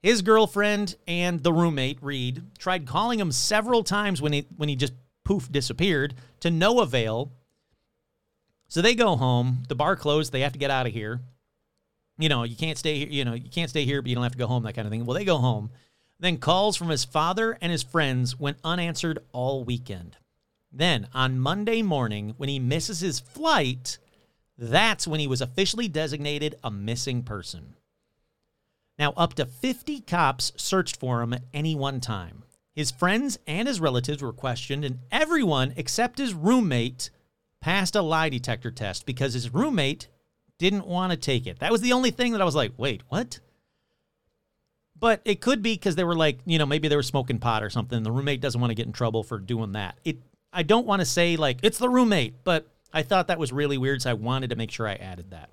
[0.00, 4.76] His girlfriend and the roommate, Reed, tried calling him several times when he when he
[4.76, 4.92] just
[5.24, 7.32] poof disappeared to no avail.
[8.68, 9.64] So they go home.
[9.68, 10.30] The bar closed.
[10.30, 11.20] They have to get out of here.
[12.18, 13.08] You know, you can't stay here.
[13.08, 14.62] You know, you can't stay here, but you don't have to go home.
[14.62, 15.04] That kind of thing.
[15.04, 15.70] Well, they go home.
[16.18, 20.16] Then calls from his father and his friends went unanswered all weekend.
[20.72, 23.98] Then on Monday morning, when he misses his flight,
[24.58, 27.74] that's when he was officially designated a missing person.
[28.98, 32.44] Now, up to 50 cops searched for him at any one time.
[32.74, 37.10] His friends and his relatives were questioned, and everyone except his roommate
[37.60, 40.08] passed a lie detector test because his roommate
[40.58, 41.58] didn't want to take it.
[41.58, 43.40] That was the only thing that I was like, wait, what?
[44.98, 47.62] But it could be because they were like, you know, maybe they were smoking pot
[47.62, 48.02] or something.
[48.02, 49.98] The roommate doesn't want to get in trouble for doing that.
[50.04, 50.18] It
[50.52, 53.76] I don't want to say like it's the roommate, but I thought that was really
[53.76, 55.50] weird, so I wanted to make sure I added that.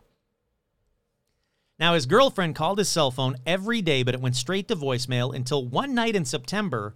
[1.79, 5.35] Now, his girlfriend called his cell phone every day, but it went straight to voicemail
[5.35, 6.93] until one night in September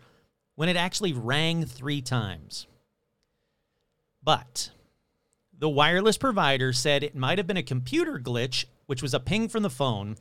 [0.55, 2.67] when it actually rang three times.
[4.23, 4.71] But
[5.57, 9.49] the wireless provider said it might have been a computer glitch, which was a ping
[9.49, 10.15] from the phone.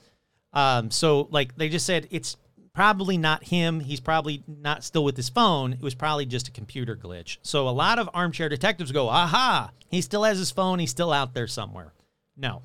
[0.53, 2.37] Um, so, like, they just said it's
[2.73, 3.81] probably not him.
[3.81, 5.73] He's probably not still with his phone.
[5.73, 7.39] It was probably just a computer glitch.
[7.43, 10.79] So a lot of armchair detectives go, aha, he still has his phone.
[10.79, 11.95] He's still out there somewhere.
[12.37, 12.63] No.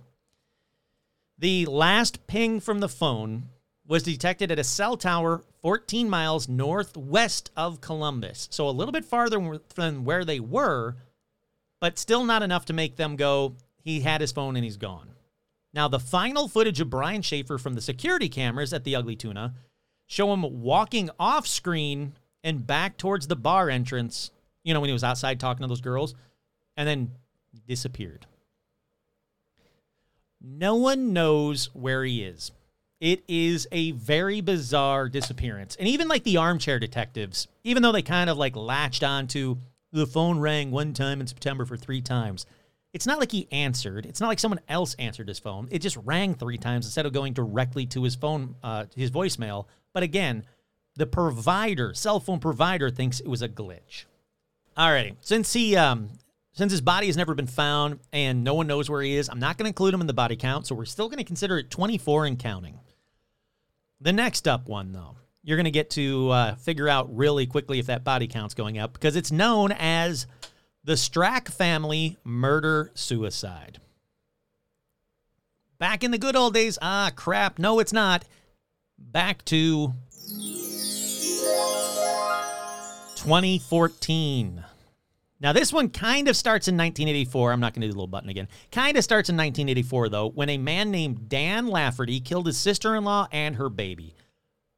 [1.37, 3.49] The last ping from the phone
[3.87, 8.47] was detected at a cell tower 14 miles northwest of Columbus.
[8.51, 10.97] So a little bit farther than where they were,
[11.81, 15.09] but still not enough to make them go, he had his phone and he's gone.
[15.73, 19.55] Now, the final footage of Brian Shaffer from the security cameras at the Ugly Tuna
[20.05, 22.13] show him walking off screen
[22.43, 24.31] and back towards the bar entrance,
[24.63, 26.13] you know, when he was outside talking to those girls,
[26.77, 27.11] and then
[27.67, 28.25] disappeared.
[30.41, 32.51] No one knows where he is.
[32.99, 35.75] It is a very bizarre disappearance.
[35.77, 39.57] And even like the armchair detectives, even though they kind of like latched onto
[39.91, 42.45] the phone rang one time in September for three times,
[42.93, 44.05] it's not like he answered.
[44.05, 45.67] It's not like someone else answered his phone.
[45.71, 49.65] It just rang three times instead of going directly to his phone, uh, his voicemail
[49.93, 50.45] but again,
[50.95, 54.05] the provider, cell phone provider, thinks it was a glitch.
[54.77, 56.09] Alrighty, since he um,
[56.53, 59.39] since his body has never been found and no one knows where he is, I'm
[59.39, 61.57] not going to include him in the body count, so we're still going to consider
[61.57, 62.79] it 24 and counting.
[63.99, 67.79] The next up one, though, you're going to get to uh, figure out really quickly
[67.79, 70.27] if that body count's going up because it's known as
[70.83, 73.79] the Strack family murder suicide.
[75.79, 78.23] Back in the good old days, ah, crap, no, it's not
[78.99, 79.93] back to
[83.15, 84.63] 2014.
[85.39, 87.51] Now, this one kind of starts in 1984.
[87.51, 88.47] I'm not going to do the little button again.
[88.71, 92.95] Kind of starts in 1984, though, when a man named Dan Lafferty killed his sister
[92.95, 94.13] in law and her baby.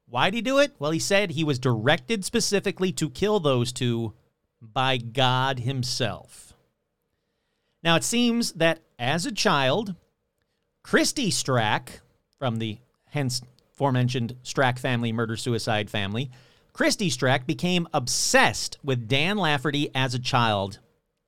[0.06, 0.74] Why'd he do it?
[0.78, 4.14] Well, he said he was directed specifically to kill those two
[4.60, 6.54] by God Himself.
[7.82, 9.94] Now, it seems that as a child,
[10.82, 12.00] Christy Strack,
[12.38, 12.78] from the
[13.08, 13.42] hence
[13.72, 16.30] aforementioned Strack family murder suicide family,
[16.72, 20.78] Christy Strack became obsessed with Dan Lafferty as a child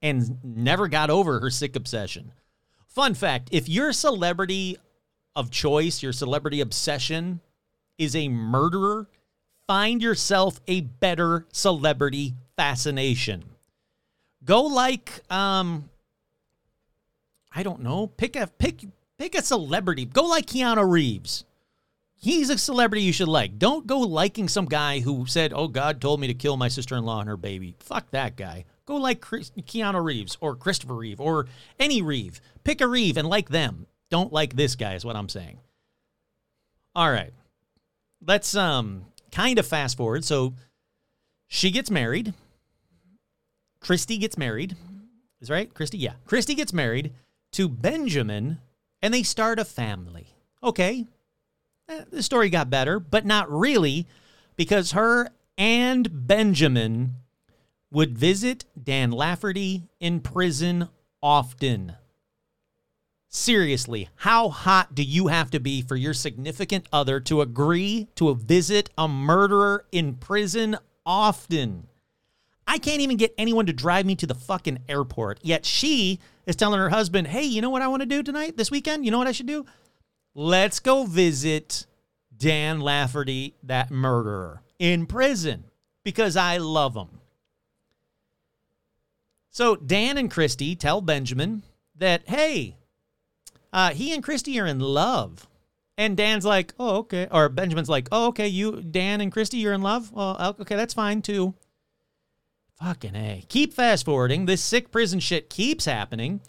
[0.03, 2.33] and never got over her sick obsession.
[2.87, 4.77] Fun fact if your celebrity
[5.35, 7.41] of choice, your celebrity obsession
[7.99, 9.09] is a murderer,
[9.67, 13.45] find yourself a better celebrity fascination.
[14.45, 15.89] Go like um
[17.53, 18.85] I don't know, pick a pick
[19.19, 20.05] pick a celebrity.
[20.05, 21.45] Go like Keanu Reeves
[22.17, 23.59] he's a celebrity you should like.
[23.59, 27.21] Don't go liking some guy who said, "Oh, God told me to kill my sister-in-law
[27.21, 28.65] and her baby." Fuck that guy.
[28.85, 31.47] Go like Chris, Keanu Reeves or Christopher Reeve or
[31.79, 32.41] any Reeve.
[32.65, 33.87] Pick a Reeve and like them.
[34.11, 35.59] Don't like this guy is what I'm saying.
[36.95, 37.33] All right.
[38.25, 40.25] Let's um kind of fast forward.
[40.25, 40.55] So
[41.47, 42.35] she gets married.
[43.81, 44.77] Christy gets married.
[45.41, 45.73] Is right?
[45.73, 46.15] Christy, yeah.
[46.25, 47.13] Christy gets married
[47.53, 48.59] to Benjamin
[49.03, 50.29] and they start a family.
[50.63, 51.07] Okay,
[51.89, 54.07] eh, the story got better, but not really,
[54.57, 57.17] because her and Benjamin
[57.91, 60.89] would visit Dan Lafferty in prison
[61.23, 61.95] often.
[63.37, 68.35] Seriously, how hot do you have to be for your significant other to agree to
[68.35, 71.87] visit a murderer in prison often?
[72.67, 76.57] I can't even get anyone to drive me to the fucking airport, yet she is
[76.57, 79.05] telling her husband, hey, you know what I want to do tonight, this weekend?
[79.05, 79.67] You know what I should do?
[80.35, 81.85] Let's go visit
[82.35, 84.63] Dan Lafferty, that murderer.
[84.79, 85.65] in prison
[86.05, 87.21] because I love him.
[89.51, 91.65] So Dan and Christy tell Benjamin
[91.95, 92.77] that, hey,
[93.77, 95.47] uh, he and Christy are in love.
[95.99, 97.29] And Dan's like, oh, okay.
[97.31, 100.11] Or Benjamin's like, oh, okay, you, Dan and Christy, you're in love?
[100.13, 101.53] Well, okay, that's fine too.
[102.81, 103.45] Fucking A.
[103.51, 104.47] Keep fast forwarding.
[104.47, 106.41] This sick prison shit keeps happening.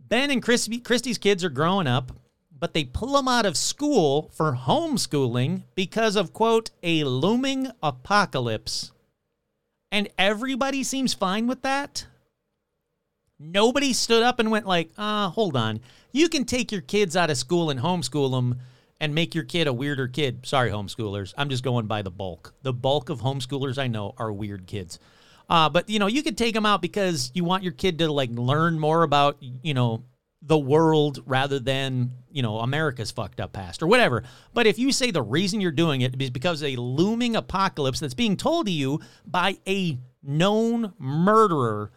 [0.00, 2.12] Ben and Christy, Christy's kids are growing up,
[2.58, 8.92] but they pull them out of school for homeschooling because of, quote, a looming apocalypse.
[9.90, 12.06] And everybody seems fine with that.
[13.38, 15.80] Nobody stood up and went like, uh, hold on.
[16.12, 18.60] You can take your kids out of school and homeschool them
[19.00, 20.46] and make your kid a weirder kid.
[20.46, 21.34] Sorry, homeschoolers.
[21.36, 22.54] I'm just going by the bulk.
[22.62, 24.98] The bulk of homeschoolers I know are weird kids.
[25.48, 28.12] Uh, but you know, you could take them out because you want your kid to
[28.12, 30.04] like learn more about you know
[30.40, 34.22] the world rather than you know America's fucked up past or whatever.
[34.54, 38.00] But if you say the reason you're doing it is because of a looming apocalypse
[38.00, 41.90] that's being told to you by a known murderer,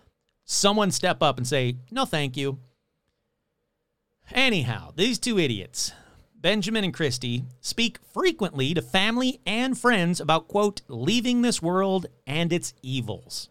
[0.43, 2.59] someone step up and say no, thank you.
[4.31, 5.91] Anyhow, these two idiots.
[6.35, 12.53] Benjamin and Christy speak frequently to family and friends about, quote, leaving this world and
[12.53, 13.49] its evils.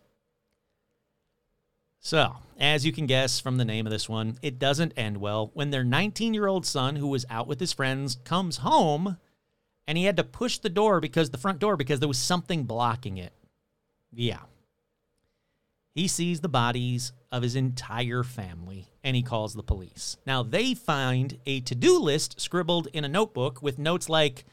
[2.00, 5.50] So, as you can guess from the name of this one, it doesn't end well
[5.54, 9.16] when their 19 year old son, who was out with his friends, comes home
[9.86, 12.64] and he had to push the door because the front door because there was something
[12.64, 13.32] blocking it.
[14.12, 14.40] Yeah.
[15.94, 20.16] He sees the bodies of his entire family and he calls the police.
[20.26, 24.44] Now, they find a to do list scribbled in a notebook with notes like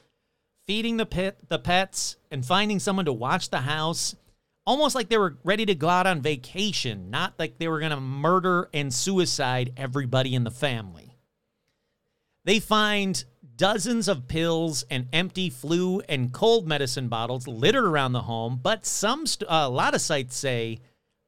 [0.68, 4.16] feeding the, pet, the pets and finding someone to watch the house,
[4.68, 7.92] almost like they were ready to go out on vacation, not like they were going
[7.92, 11.18] to murder and suicide everybody in the family.
[12.46, 13.24] They find
[13.56, 18.86] dozens of pills and empty flu and cold medicine bottles littered around the home, but
[18.86, 20.80] some st- uh, a lot of sites say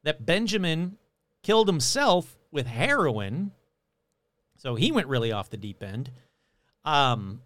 [0.04, 0.98] that Benjamin
[1.42, 3.52] killed himself with heroin.
[4.58, 6.12] So he went really off the deep end.
[6.86, 7.42] Um,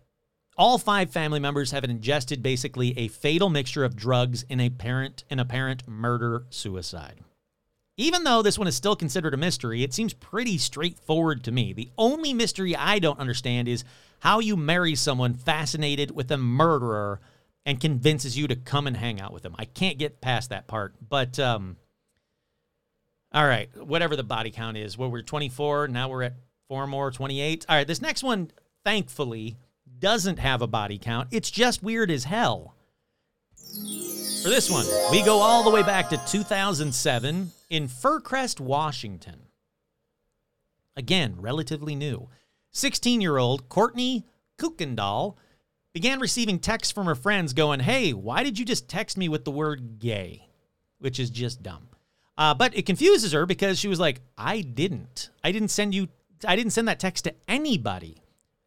[0.57, 5.23] all five family members have ingested basically a fatal mixture of drugs in a parent
[5.29, 7.19] an apparent murder suicide.
[7.95, 11.73] Even though this one is still considered a mystery, it seems pretty straightforward to me.
[11.73, 13.83] The only mystery I don't understand is
[14.19, 17.19] how you marry someone fascinated with a murderer
[17.65, 19.55] and convinces you to come and hang out with them.
[19.57, 20.93] I can't get past that part.
[21.07, 21.77] But um,
[23.37, 24.97] all right, whatever the body count is.
[24.97, 25.89] Well, we're 24.
[25.89, 26.33] Now we're at
[26.67, 27.67] four more, 28.
[27.69, 28.49] All right, this next one,
[28.83, 29.57] thankfully,
[29.99, 31.27] doesn't have a body count.
[31.29, 32.73] It's just weird as hell.
[34.41, 39.41] For this one, we go all the way back to 2007 in Fircrest, Washington.
[40.95, 42.29] Again, relatively new.
[42.71, 44.25] 16 year old Courtney
[44.57, 45.35] Kuykendall
[45.93, 49.45] began receiving texts from her friends going, Hey, why did you just text me with
[49.45, 50.47] the word gay?
[50.97, 51.89] Which is just dumb.
[52.37, 55.29] Uh, but it confuses her because she was like, I didn't.
[55.43, 56.07] I didn't send you,
[56.47, 58.17] I didn't send that text to anybody.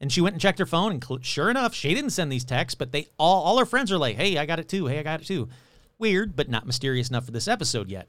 [0.01, 2.45] And she went and checked her phone, and cl- sure enough, she didn't send these
[2.45, 4.87] texts, but they all, all her friends are like, hey, I got it too.
[4.87, 5.49] Hey, I got it too.
[5.99, 8.09] Weird, but not mysterious enough for this episode yet.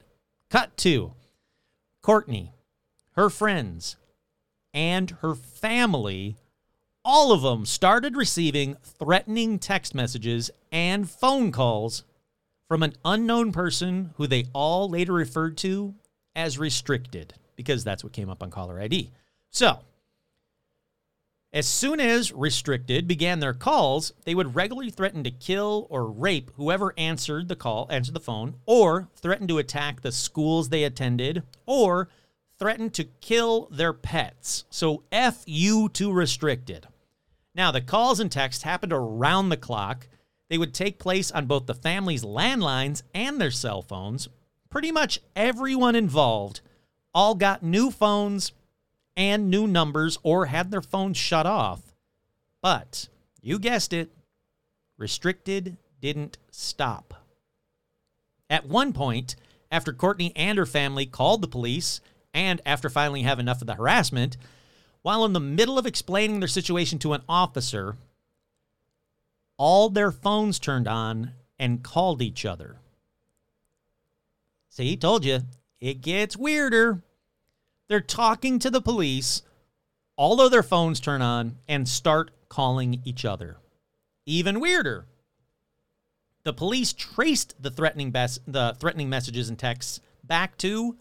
[0.50, 1.12] Cut to
[2.02, 2.52] Courtney,
[3.12, 3.96] her friends,
[4.72, 6.36] and her family,
[7.04, 12.04] all of them started receiving threatening text messages and phone calls
[12.72, 15.94] from an unknown person who they all later referred to
[16.34, 19.10] as restricted, because that's what came up on caller ID.
[19.50, 19.80] So,
[21.52, 26.50] as soon as restricted began their calls, they would regularly threaten to kill or rape
[26.56, 31.42] whoever answered the call, answered the phone, or threaten to attack the schools they attended,
[31.66, 32.08] or
[32.58, 34.64] threaten to kill their pets.
[34.70, 36.86] So F you to restricted.
[37.54, 40.08] Now, the calls and texts happened around the clock,
[40.52, 44.28] they would take place on both the family's landlines and their cell phones.
[44.68, 46.60] Pretty much everyone involved
[47.14, 48.52] all got new phones
[49.16, 51.94] and new numbers or had their phones shut off.
[52.60, 53.08] But
[53.40, 54.10] you guessed it,
[54.98, 57.14] restricted didn't stop.
[58.50, 59.36] At one point,
[59.70, 62.02] after Courtney and her family called the police,
[62.34, 64.36] and after finally having enough of the harassment,
[65.00, 67.96] while in the middle of explaining their situation to an officer,
[69.62, 72.80] all their phones turned on and called each other.
[74.70, 75.42] See, he told you,
[75.80, 77.04] it gets weirder.
[77.88, 79.42] They're talking to the police,
[80.16, 83.58] all of their phones turn on and start calling each other.
[84.26, 85.06] Even weirder.
[86.42, 90.96] The police traced the threatening bes- the threatening messages and texts back to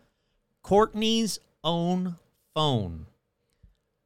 [0.61, 2.17] Courtney's own
[2.53, 3.07] phone.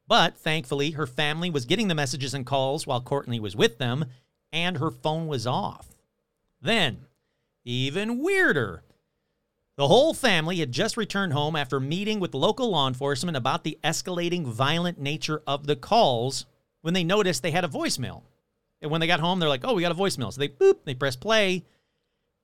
[0.08, 4.06] But thankfully, her family was getting the messages and calls while Courtney was with them,
[4.52, 5.88] and her phone was off.
[6.60, 7.06] Then,
[7.64, 8.82] even weirder,
[9.76, 13.78] the whole family had just returned home after meeting with local law enforcement about the
[13.84, 16.46] escalating violent nature of the calls
[16.80, 18.22] when they noticed they had a voicemail.
[18.80, 20.32] And when they got home, they're like, oh, we got a voicemail.
[20.32, 21.64] So they boop, they press play.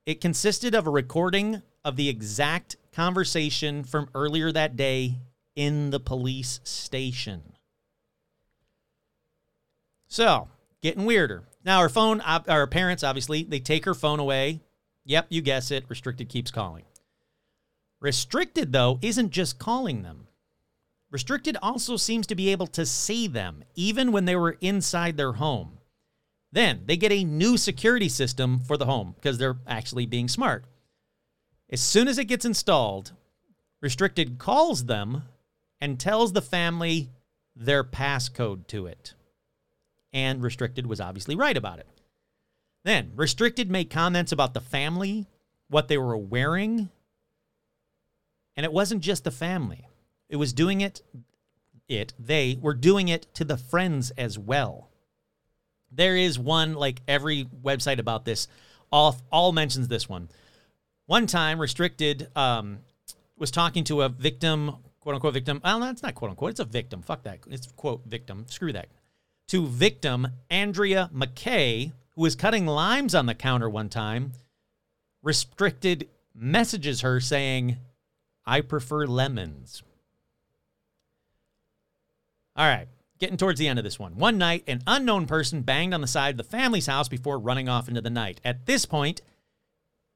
[0.04, 5.18] It consisted of a recording of the exact conversation from earlier that day
[5.56, 7.42] in the police station.
[10.08, 10.48] So,
[10.82, 11.44] getting weirder.
[11.64, 14.60] Now, her phone, our parents, obviously, they take her phone away.
[15.04, 15.84] Yep, you guess it.
[15.88, 16.84] Restricted keeps calling.
[18.00, 20.26] Restricted, though, isn't just calling them.
[21.10, 25.34] Restricted also seems to be able to see them, even when they were inside their
[25.34, 25.78] home.
[26.50, 30.64] Then they get a new security system for the home because they're actually being smart.
[31.70, 33.12] As soon as it gets installed,
[33.80, 35.22] Restricted calls them
[35.80, 37.10] and tells the family
[37.54, 39.14] their passcode to it.
[40.12, 41.88] And Restricted was obviously right about it.
[42.84, 45.26] Then Restricted made comments about the family,
[45.68, 46.90] what they were wearing,
[48.56, 49.88] and it wasn't just the family.
[50.28, 51.02] It was doing it
[51.88, 54.88] it they were doing it to the friends as well.
[55.90, 58.48] There is one like every website about this
[58.90, 60.28] all all mentions this one.
[61.06, 62.78] One time, restricted um,
[63.36, 65.60] was talking to a victim, quote unquote victim.
[65.64, 66.50] Well, that's not quote unquote.
[66.50, 67.02] It's a victim.
[67.02, 67.40] Fuck that.
[67.48, 68.46] It's quote victim.
[68.48, 68.88] Screw that.
[69.52, 74.32] To victim Andrea McKay, who was cutting limes on the counter one time.
[75.22, 77.76] Restricted messages her saying,
[78.46, 79.82] "I prefer lemons."
[82.56, 82.88] All right.
[83.18, 84.16] Getting towards the end of this one.
[84.16, 87.68] One night, an unknown person banged on the side of the family's house before running
[87.68, 88.40] off into the night.
[88.42, 89.20] At this point,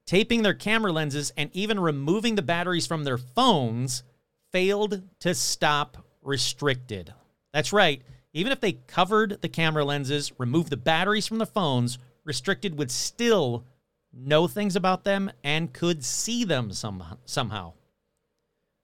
[0.07, 4.03] taping their camera lenses and even removing the batteries from their phones
[4.51, 7.13] failed to stop restricted.
[7.53, 8.03] That's right.
[8.37, 12.91] Even if they covered the camera lenses, removed the batteries from the phones, restricted would
[12.91, 13.65] still
[14.13, 17.73] know things about them and could see them some, somehow.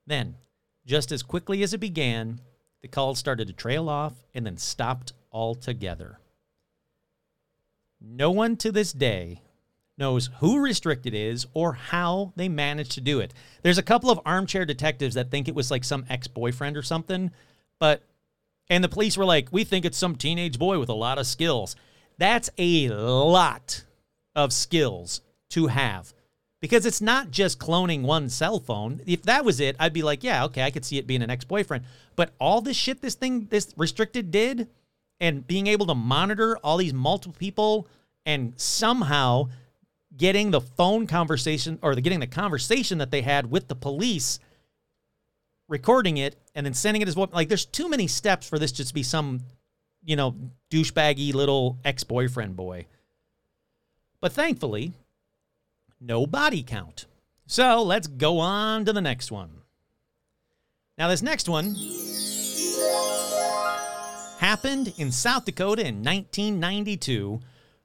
[0.07, 0.37] Then,
[0.87, 2.41] just as quickly as it began,
[2.81, 6.17] the calls started to trail off and then stopped altogether.
[8.01, 9.43] No one to this day
[9.99, 13.35] knows who Restricted is or how they managed to do it.
[13.61, 16.81] There's a couple of armchair detectives that think it was like some ex boyfriend or
[16.81, 17.29] something,
[17.79, 18.01] but,
[18.69, 21.27] and the police were like, we think it's some teenage boy with a lot of
[21.27, 21.75] skills.
[22.17, 23.83] That's a lot
[24.35, 26.13] of skills to have
[26.63, 29.01] because it's not just cloning one cell phone.
[29.05, 31.29] If that was it, I'd be like, yeah, okay, I could see it being an
[31.29, 31.83] ex boyfriend.
[32.15, 34.69] But all this shit this thing, this restricted did,
[35.19, 37.87] and being able to monitor all these multiple people
[38.25, 39.49] and somehow
[40.15, 44.39] getting the phone conversation or the getting the conversation that they had with the police,
[45.67, 47.29] recording it, and then sending it as well.
[47.31, 49.41] Like, there's too many steps for this just to be some,
[50.03, 50.35] you know,
[50.69, 52.85] douchebaggy little ex boyfriend boy.
[54.21, 54.93] But thankfully,
[55.99, 57.05] no body count.
[57.45, 59.61] So let's go on to the next one.
[60.97, 61.75] Now, this next one
[64.39, 67.39] happened in South Dakota in 1992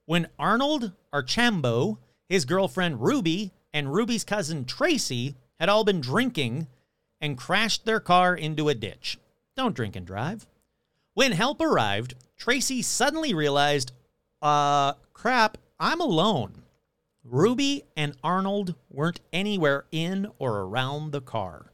[0.05, 1.99] when Arnold Archambault,
[2.29, 6.67] his girlfriend Ruby, and Ruby's cousin Tracy had all been drinking
[7.21, 9.19] and crashed their car into a ditch.
[9.57, 10.47] Don't drink and drive.
[11.15, 13.93] When help arrived, Tracy suddenly realized,
[14.41, 16.63] uh, crap, I'm alone.
[17.25, 21.73] Ruby and Arnold weren't anywhere in or around the car.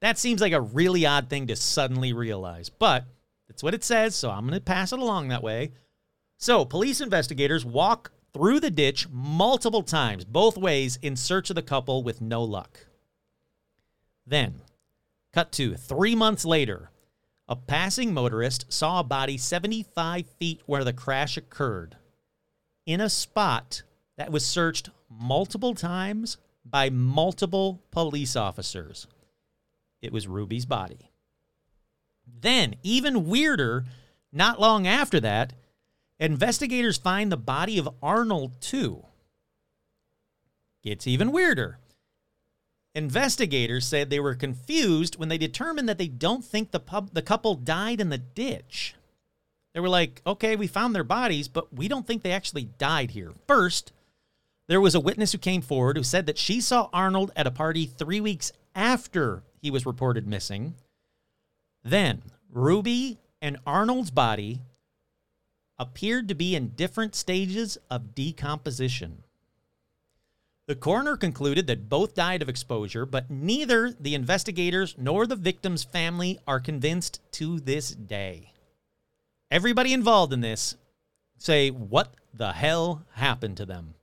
[0.00, 3.04] That seems like a really odd thing to suddenly realize, but
[3.48, 5.72] that's what it says, so I'm going to pass it along that way.
[6.36, 11.62] So, police investigators walk through the ditch multiple times, both ways, in search of the
[11.62, 12.86] couple with no luck.
[14.26, 14.62] Then,
[15.32, 16.90] cut to three months later,
[17.46, 21.96] a passing motorist saw a body 75 feet where the crash occurred
[22.86, 23.82] in a spot
[24.16, 29.06] that was searched multiple times by multiple police officers.
[30.00, 31.10] It was Ruby's body.
[32.26, 33.84] Then, even weirder,
[34.32, 35.52] not long after that,
[36.18, 39.04] investigators find the body of Arnold too.
[40.82, 41.78] Gets even weirder.
[42.94, 47.22] Investigators said they were confused when they determined that they don't think the pub, the
[47.22, 48.94] couple died in the ditch.
[49.72, 53.10] They were like, "Okay, we found their bodies, but we don't think they actually died
[53.10, 53.92] here." First,
[54.68, 57.50] there was a witness who came forward who said that she saw Arnold at a
[57.50, 60.74] party three weeks after he was reported missing.
[61.82, 64.60] Then, Ruby and Arnold's body
[65.76, 69.23] appeared to be in different stages of decomposition.
[70.66, 75.84] The coroner concluded that both died of exposure, but neither the investigators nor the victim's
[75.84, 78.52] family are convinced to this day.
[79.50, 80.76] Everybody involved in this
[81.36, 83.94] say, What the hell happened to them?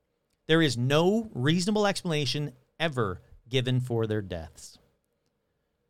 [0.48, 4.78] There is no reasonable explanation ever given for their deaths.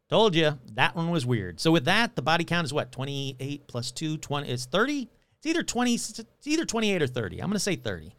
[0.09, 1.59] Told you that one was weird.
[1.59, 2.91] So with that, the body count is what?
[2.91, 5.09] 28 plus 2, 20 is 30?
[5.38, 7.39] It's either 20 it's either 28 or 30.
[7.39, 8.13] I'm going to say 30.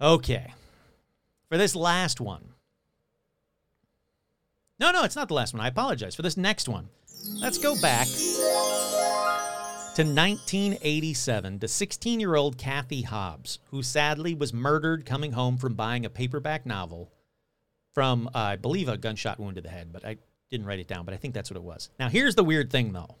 [0.00, 0.52] Okay.
[1.48, 2.54] For this last one.
[4.78, 5.60] No, no, it's not the last one.
[5.60, 6.14] I apologize.
[6.14, 6.88] For this next one.
[7.40, 15.04] Let's go back to 1987 to 16 year old Kathy Hobbs, who sadly was murdered
[15.04, 17.10] coming home from buying a paperback novel
[17.94, 20.18] from, uh, I believe, a gunshot wound to the head, but I
[20.50, 21.90] didn't write it down, but I think that's what it was.
[21.98, 23.16] Now, here's the weird thing though.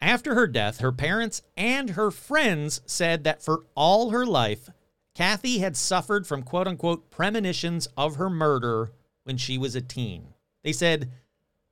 [0.00, 4.68] After her death, her parents and her friends said that for all her life,
[5.16, 8.90] Kathy had suffered from quote unquote premonitions of her murder
[9.24, 10.34] when she was a teen.
[10.62, 11.10] They said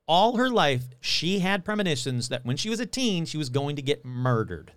[0.07, 3.75] all her life, she had premonitions that when she was a teen, she was going
[3.75, 4.71] to get murdered.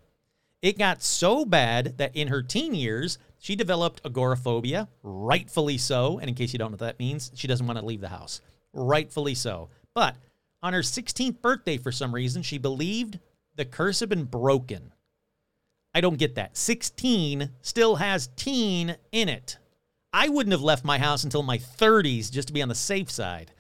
[0.61, 6.19] It got so bad that in her teen years, she developed agoraphobia, rightfully so.
[6.19, 8.09] And in case you don't know what that means, she doesn't want to leave the
[8.09, 8.43] house.
[8.75, 9.71] Rightfully so.
[9.95, 10.15] But
[10.63, 13.19] on her 16th birthday, for some reason, she believed
[13.57, 14.93] the curse had been broken.
[15.95, 16.57] I don't get that.
[16.57, 19.59] 16 still has teen in it.
[20.13, 23.11] I wouldn't have left my house until my 30s just to be on the safe
[23.11, 23.53] side.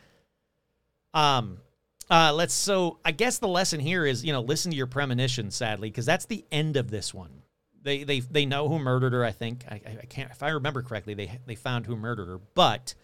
[1.14, 1.58] Um,
[2.10, 5.50] uh, let's so I guess the lesson here is you know listen to your premonition,
[5.50, 7.42] sadly, because that's the end of this one.
[7.82, 9.24] They they they know who murdered her.
[9.24, 11.14] I think I, I can't if I remember correctly.
[11.14, 12.94] They they found who murdered her, but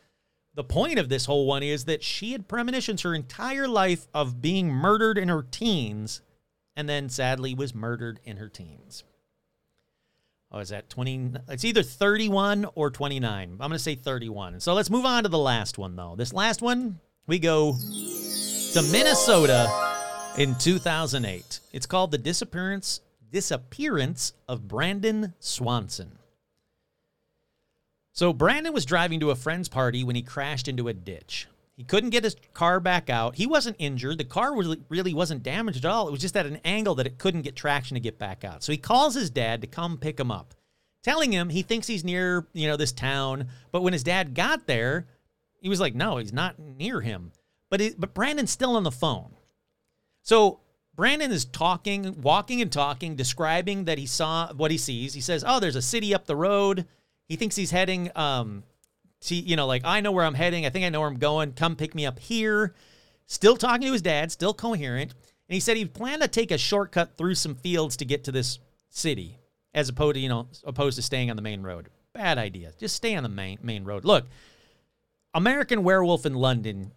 [0.55, 4.41] the point of this whole one is that she had premonitions her entire life of
[4.41, 6.22] being murdered in her teens,
[6.77, 9.05] and then sadly was murdered in her teens.
[10.53, 11.32] Oh, is that 20?
[11.49, 13.51] It's either 31 or 29.
[13.51, 14.61] I'm going to say 31.
[14.61, 16.14] So let's move on to the last one, though.
[16.16, 19.68] This last one, we go to Minnesota
[20.38, 21.61] in 2008.
[21.72, 23.01] It's called the disappearance
[23.34, 26.18] disappearance of Brandon Swanson.
[28.12, 31.49] So Brandon was driving to a friend's party when he crashed into a ditch.
[31.77, 33.35] He couldn't get his car back out.
[33.35, 34.18] He wasn't injured.
[34.18, 36.07] The car really, really wasn't damaged at all.
[36.07, 38.62] It was just at an angle that it couldn't get traction to get back out.
[38.62, 40.55] So he calls his dad to come pick him up,
[41.03, 43.49] telling him he thinks he's near, you know, this town.
[43.72, 45.09] But when his dad got there,
[45.61, 47.33] he was like, "No, he's not near him."
[47.70, 49.35] But it, but Brandon's still on the phone.
[50.22, 50.61] So
[50.95, 55.14] Brandon is talking, walking and talking, describing that he saw what he sees.
[55.14, 56.87] He says, "Oh, there's a city up the road."
[57.27, 58.62] He thinks he's heading um
[59.25, 60.66] to, you know, like I know where I'm heading.
[60.66, 61.53] I think I know where I'm going.
[61.53, 62.75] Come pick me up here.
[63.27, 65.12] Still talking to his dad, still coherent.
[65.49, 68.33] And he said he planned to take a shortcut through some fields to get to
[68.33, 68.59] this
[68.91, 69.39] city,
[69.75, 71.89] as opposed to, you know, opposed to staying on the main road.
[72.12, 72.72] Bad idea.
[72.79, 74.05] Just stay on the main main road.
[74.05, 74.27] Look,
[75.35, 76.93] American Werewolf in London,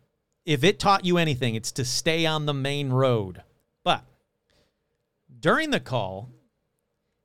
[0.45, 3.41] if it taught you anything, it's to stay on the main road.
[3.83, 4.03] But
[5.39, 6.29] during the call,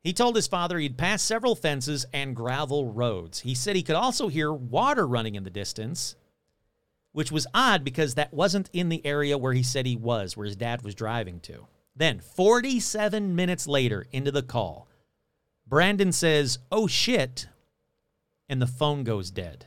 [0.02, 3.40] he told his father he'd passed several fences and gravel roads.
[3.40, 6.16] He said he could also hear water running in the distance,
[7.12, 10.46] which was odd because that wasn't in the area where he said he was, where
[10.46, 11.66] his dad was driving to.
[11.94, 14.88] Then, 47 minutes later into the call,
[15.66, 17.46] Brandon says, Oh shit,
[18.48, 19.66] and the phone goes dead.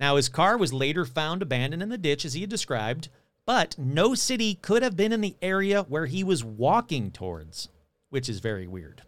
[0.00, 3.08] Now, his car was later found abandoned in the ditch as he had described,
[3.44, 7.68] but no city could have been in the area where he was walking towards
[8.14, 9.02] which is very weird.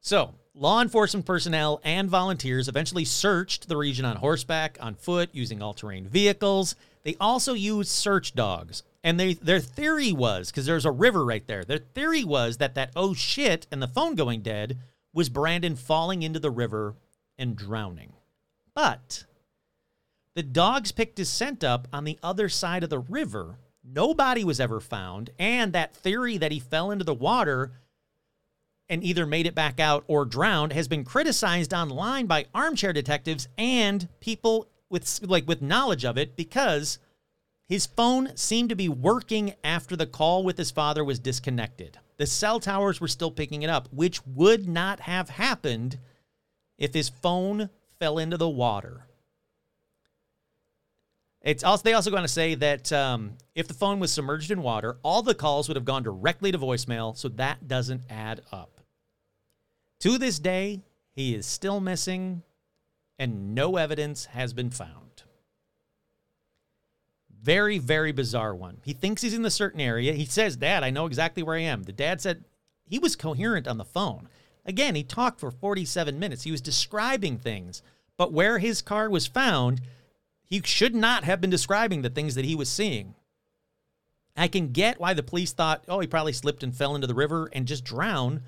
[0.00, 5.62] So, law enforcement personnel and volunteers eventually searched the region on horseback, on foot, using
[5.62, 6.74] all terrain vehicles.
[7.04, 8.82] They also used search dogs.
[9.04, 12.74] And they, their theory was because there's a river right there, their theory was that
[12.74, 14.78] that oh shit and the phone going dead
[15.12, 16.96] was Brandon falling into the river
[17.38, 18.14] and drowning.
[18.74, 19.24] But
[20.34, 24.60] the dogs picked his scent up on the other side of the river Nobody was
[24.60, 25.30] ever found.
[25.38, 27.72] And that theory that he fell into the water
[28.88, 33.48] and either made it back out or drowned has been criticized online by armchair detectives
[33.56, 36.98] and people with like with knowledge of it because
[37.66, 41.98] his phone seemed to be working after the call with his father was disconnected.
[42.18, 45.98] The cell towers were still picking it up, which would not have happened
[46.78, 49.06] if his phone fell into the water.
[51.44, 54.62] It's also they also going to say that um, if the phone was submerged in
[54.62, 58.80] water, all the calls would have gone directly to voicemail, so that doesn't add up.
[60.00, 60.82] To this day,
[61.12, 62.42] he is still missing,
[63.18, 65.22] and no evidence has been found.
[67.42, 68.78] Very, very bizarre one.
[68.82, 70.14] He thinks he's in the certain area.
[70.14, 71.82] He says, Dad, I know exactly where I am.
[71.82, 72.44] The dad said
[72.88, 74.30] he was coherent on the phone.
[74.64, 76.44] Again, he talked for 47 minutes.
[76.44, 77.82] He was describing things,
[78.16, 79.82] but where his car was found,
[80.54, 83.16] he should not have been describing the things that he was seeing.
[84.36, 87.14] I can get why the police thought, oh, he probably slipped and fell into the
[87.14, 88.40] river and just drowned.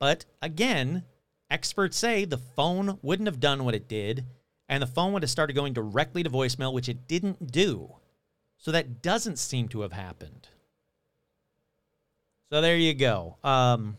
[0.00, 1.04] But again,
[1.50, 4.24] experts say the phone wouldn't have done what it did,
[4.70, 7.94] and the phone would have started going directly to voicemail, which it didn't do.
[8.56, 10.48] So that doesn't seem to have happened.
[12.50, 13.36] So there you go.
[13.44, 13.98] Um,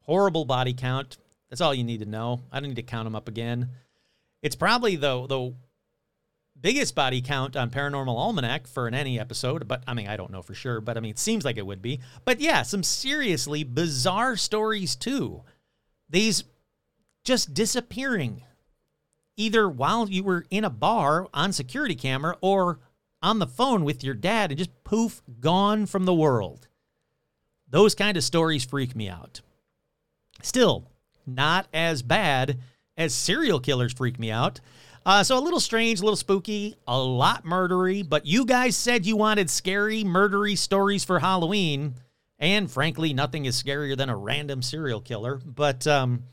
[0.00, 1.18] horrible body count.
[1.50, 2.40] That's all you need to know.
[2.50, 3.68] I don't need to count them up again.
[4.40, 5.54] It's probably the the
[6.62, 10.30] biggest body count on Paranormal Almanac for an any episode, but I mean I don't
[10.30, 12.00] know for sure, but I mean it seems like it would be.
[12.24, 15.42] But yeah, some seriously bizarre stories too.
[16.08, 16.44] These
[17.24, 18.42] just disappearing
[19.36, 22.78] either while you were in a bar on security camera or
[23.22, 26.68] on the phone with your dad and just poof gone from the world.
[27.68, 29.40] Those kind of stories freak me out.
[30.42, 30.90] Still,
[31.26, 32.58] not as bad
[32.96, 34.60] as serial killers freak me out.
[35.04, 39.04] Uh, so a little strange, a little spooky, a lot murdery, but you guys said
[39.04, 41.94] you wanted scary, murdery stories for Halloween.
[42.38, 45.40] And frankly, nothing is scarier than a random serial killer.
[45.44, 46.24] But um,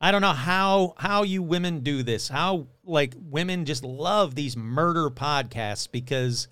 [0.00, 2.28] I don't know how how you women do this.
[2.28, 6.48] How like women just love these murder podcasts because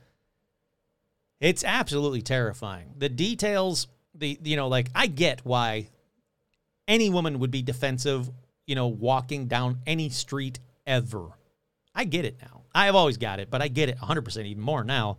[1.41, 2.95] it's absolutely terrifying.
[2.97, 5.89] The details, the you know, like I get why
[6.89, 8.31] any woman would be defensive,
[8.67, 11.29] you know, walking down any street ever.
[11.95, 12.63] I get it now.
[12.75, 15.19] I have always got it, but I get it 100% even more now.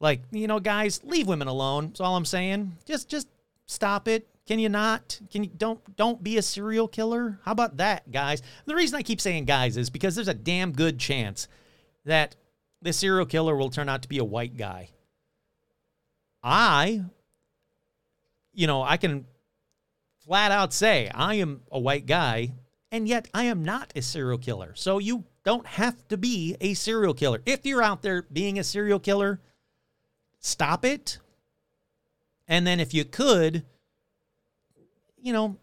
[0.00, 1.88] Like, you know, guys, leave women alone.
[1.88, 2.76] That's all I'm saying.
[2.86, 3.28] Just just
[3.66, 4.28] stop it.
[4.46, 5.20] Can you not?
[5.30, 7.40] Can you don't don't be a serial killer?
[7.44, 8.40] How about that, guys?
[8.64, 11.48] The reason I keep saying guys is because there's a damn good chance
[12.04, 12.36] that
[12.80, 14.90] the serial killer will turn out to be a white guy.
[16.42, 17.04] I
[18.54, 19.24] you know, I can
[20.24, 22.54] flat out say I am a white guy
[22.90, 24.72] and yet I am not a serial killer.
[24.74, 27.40] So you don't have to be a serial killer.
[27.46, 29.40] If you're out there being a serial killer,
[30.40, 31.20] stop it.
[32.46, 33.64] And then if you could,
[35.16, 35.56] you know,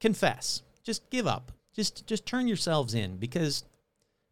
[0.00, 0.62] confess.
[0.82, 1.52] Just give up.
[1.72, 3.64] Just just turn yourselves in because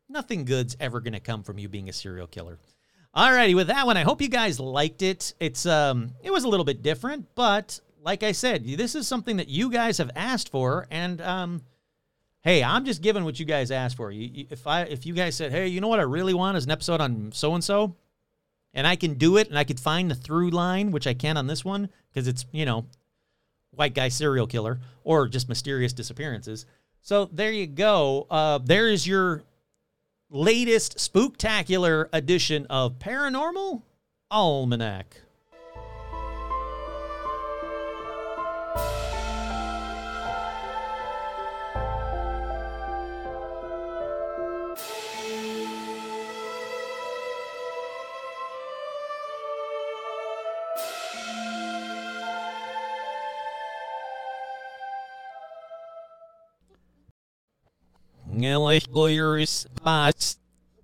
[0.09, 2.59] nothing good's ever going to come from you being a serial killer.
[3.15, 5.33] Alrighty, with that one, I hope you guys liked it.
[5.39, 9.37] It's um it was a little bit different, but like I said, this is something
[9.37, 11.63] that you guys have asked for and um
[12.49, 14.11] hey, I'm just giving what you guys asked for.
[14.11, 16.57] You, you, if I if you guys said, hey, you know what I really want
[16.57, 17.95] is an episode on so and so,
[18.73, 21.37] and I can do it, and I could find the through line, which I can
[21.37, 22.87] on this one because it's you know,
[23.73, 26.65] white guy serial killer or just mysterious disappearances.
[27.03, 28.27] So there you go.
[28.31, 29.43] Uh, there is your
[30.31, 33.83] latest spooktacular edition of Paranormal
[34.31, 35.21] Almanac.
[58.45, 60.39] English lawyers past